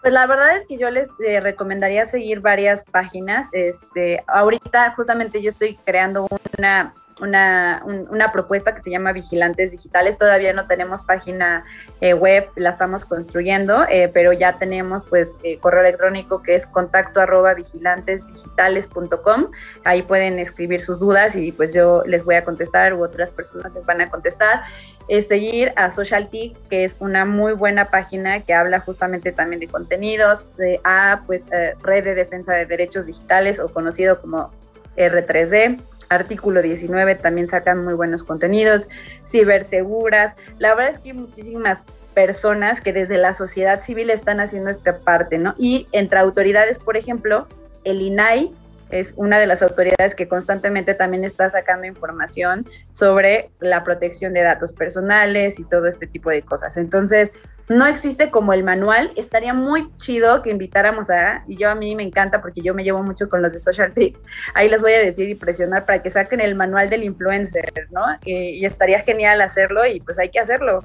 [0.00, 3.48] Pues la verdad es que yo les eh, recomendaría seguir varias páginas.
[3.52, 6.26] Este, ahorita justamente yo estoy creando
[6.58, 10.18] una una, una, propuesta que se llama Vigilantes Digitales.
[10.18, 11.64] Todavía no tenemos página
[12.00, 16.66] eh, web, la estamos construyendo, eh, pero ya tenemos pues eh, correo electrónico que es
[16.66, 19.50] contacto arroba vigilantesdigitales.com.
[19.84, 23.74] Ahí pueden escribir sus dudas y pues yo les voy a contestar u otras personas
[23.74, 24.62] les van a contestar.
[25.08, 29.68] Es seguir a SocialTIC, que es una muy buena página que habla justamente también de
[29.68, 30.46] contenidos,
[30.84, 31.48] a pues
[31.82, 34.50] Red de Defensa de Derechos Digitales o conocido como
[34.96, 35.80] R3D
[36.10, 38.88] Artículo 19 también sacan muy buenos contenidos,
[39.24, 40.34] ciberseguras.
[40.58, 41.84] La verdad es que hay muchísimas
[42.14, 45.54] personas que desde la sociedad civil están haciendo esta parte, ¿no?
[45.56, 47.46] Y entre autoridades, por ejemplo,
[47.84, 48.52] el INAI
[48.90, 54.42] es una de las autoridades que constantemente también está sacando información sobre la protección de
[54.42, 56.76] datos personales y todo este tipo de cosas.
[56.76, 57.30] Entonces,
[57.70, 59.12] no existe como el manual.
[59.14, 62.82] Estaría muy chido que invitáramos a, y yo a mí me encanta porque yo me
[62.82, 64.16] llevo mucho con los de Social Tip,
[64.54, 68.02] ahí les voy a decir y presionar para que saquen el manual del influencer, ¿no?
[68.24, 70.84] y estaría genial hacerlo y pues hay que hacerlo.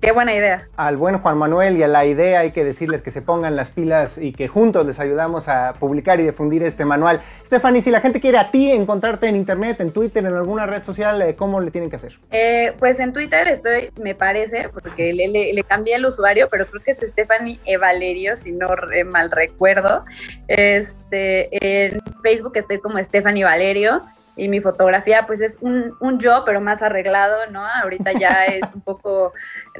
[0.00, 0.68] Qué buena idea.
[0.76, 3.70] Al buen Juan Manuel y a la idea hay que decirles que se pongan las
[3.70, 7.20] pilas y que juntos les ayudamos a publicar y difundir este manual.
[7.44, 10.82] Stephanie, si la gente quiere a ti encontrarte en internet, en Twitter, en alguna red
[10.82, 12.18] social, eh, ¿cómo le tienen que hacer?
[12.30, 16.66] Eh, pues en Twitter estoy, me parece, porque le, le, le cambié el uso pero
[16.66, 17.76] creo que es Stephanie E.
[17.76, 18.68] Valerio, si no
[19.06, 20.04] mal recuerdo.
[20.48, 21.48] Este,
[21.90, 24.02] en Facebook estoy como Stephanie Valerio
[24.36, 27.64] y mi fotografía pues es un, un, yo, pero más arreglado, ¿no?
[27.66, 29.32] Ahorita ya es un poco,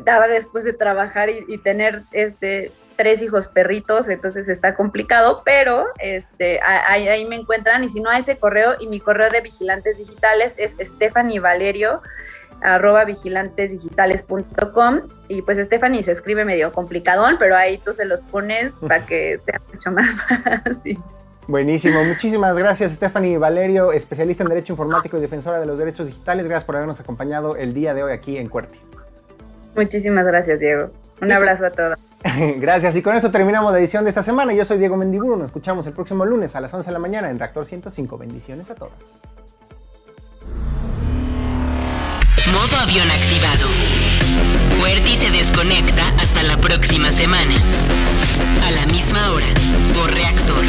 [0.04, 6.60] daba después de trabajar y, tener este tres hijos perritos, entonces está complicado, pero este,
[6.62, 9.96] ahí, ahí, me encuentran y si no a ese correo y mi correo de vigilantes
[9.96, 12.02] digitales es Stephanie Valerio
[12.62, 18.76] arroba vigilantesdigitales.com y pues Stephanie se escribe medio complicadón, pero ahí tú se los pones
[18.76, 20.98] para que sea mucho más fácil.
[21.48, 26.46] Buenísimo, muchísimas gracias Stephanie Valerio, especialista en Derecho Informático y defensora de los derechos digitales.
[26.46, 28.78] Gracias por habernos acompañado el día de hoy aquí en Cuerti.
[29.74, 30.90] Muchísimas gracias Diego.
[31.20, 31.98] Un abrazo a todos.
[32.58, 32.96] Gracias.
[32.96, 34.52] Y con esto terminamos la edición de esta semana.
[34.52, 35.36] Yo soy Diego Mendiburu.
[35.36, 38.18] Nos escuchamos el próximo lunes a las 11 de la mañana en Reactor 105.
[38.18, 39.22] Bendiciones a todas.
[42.52, 43.66] Modo avión activado.
[44.80, 47.54] Huerti se desconecta hasta la próxima semana.
[48.66, 49.48] A la misma hora,
[49.94, 50.62] por reactor.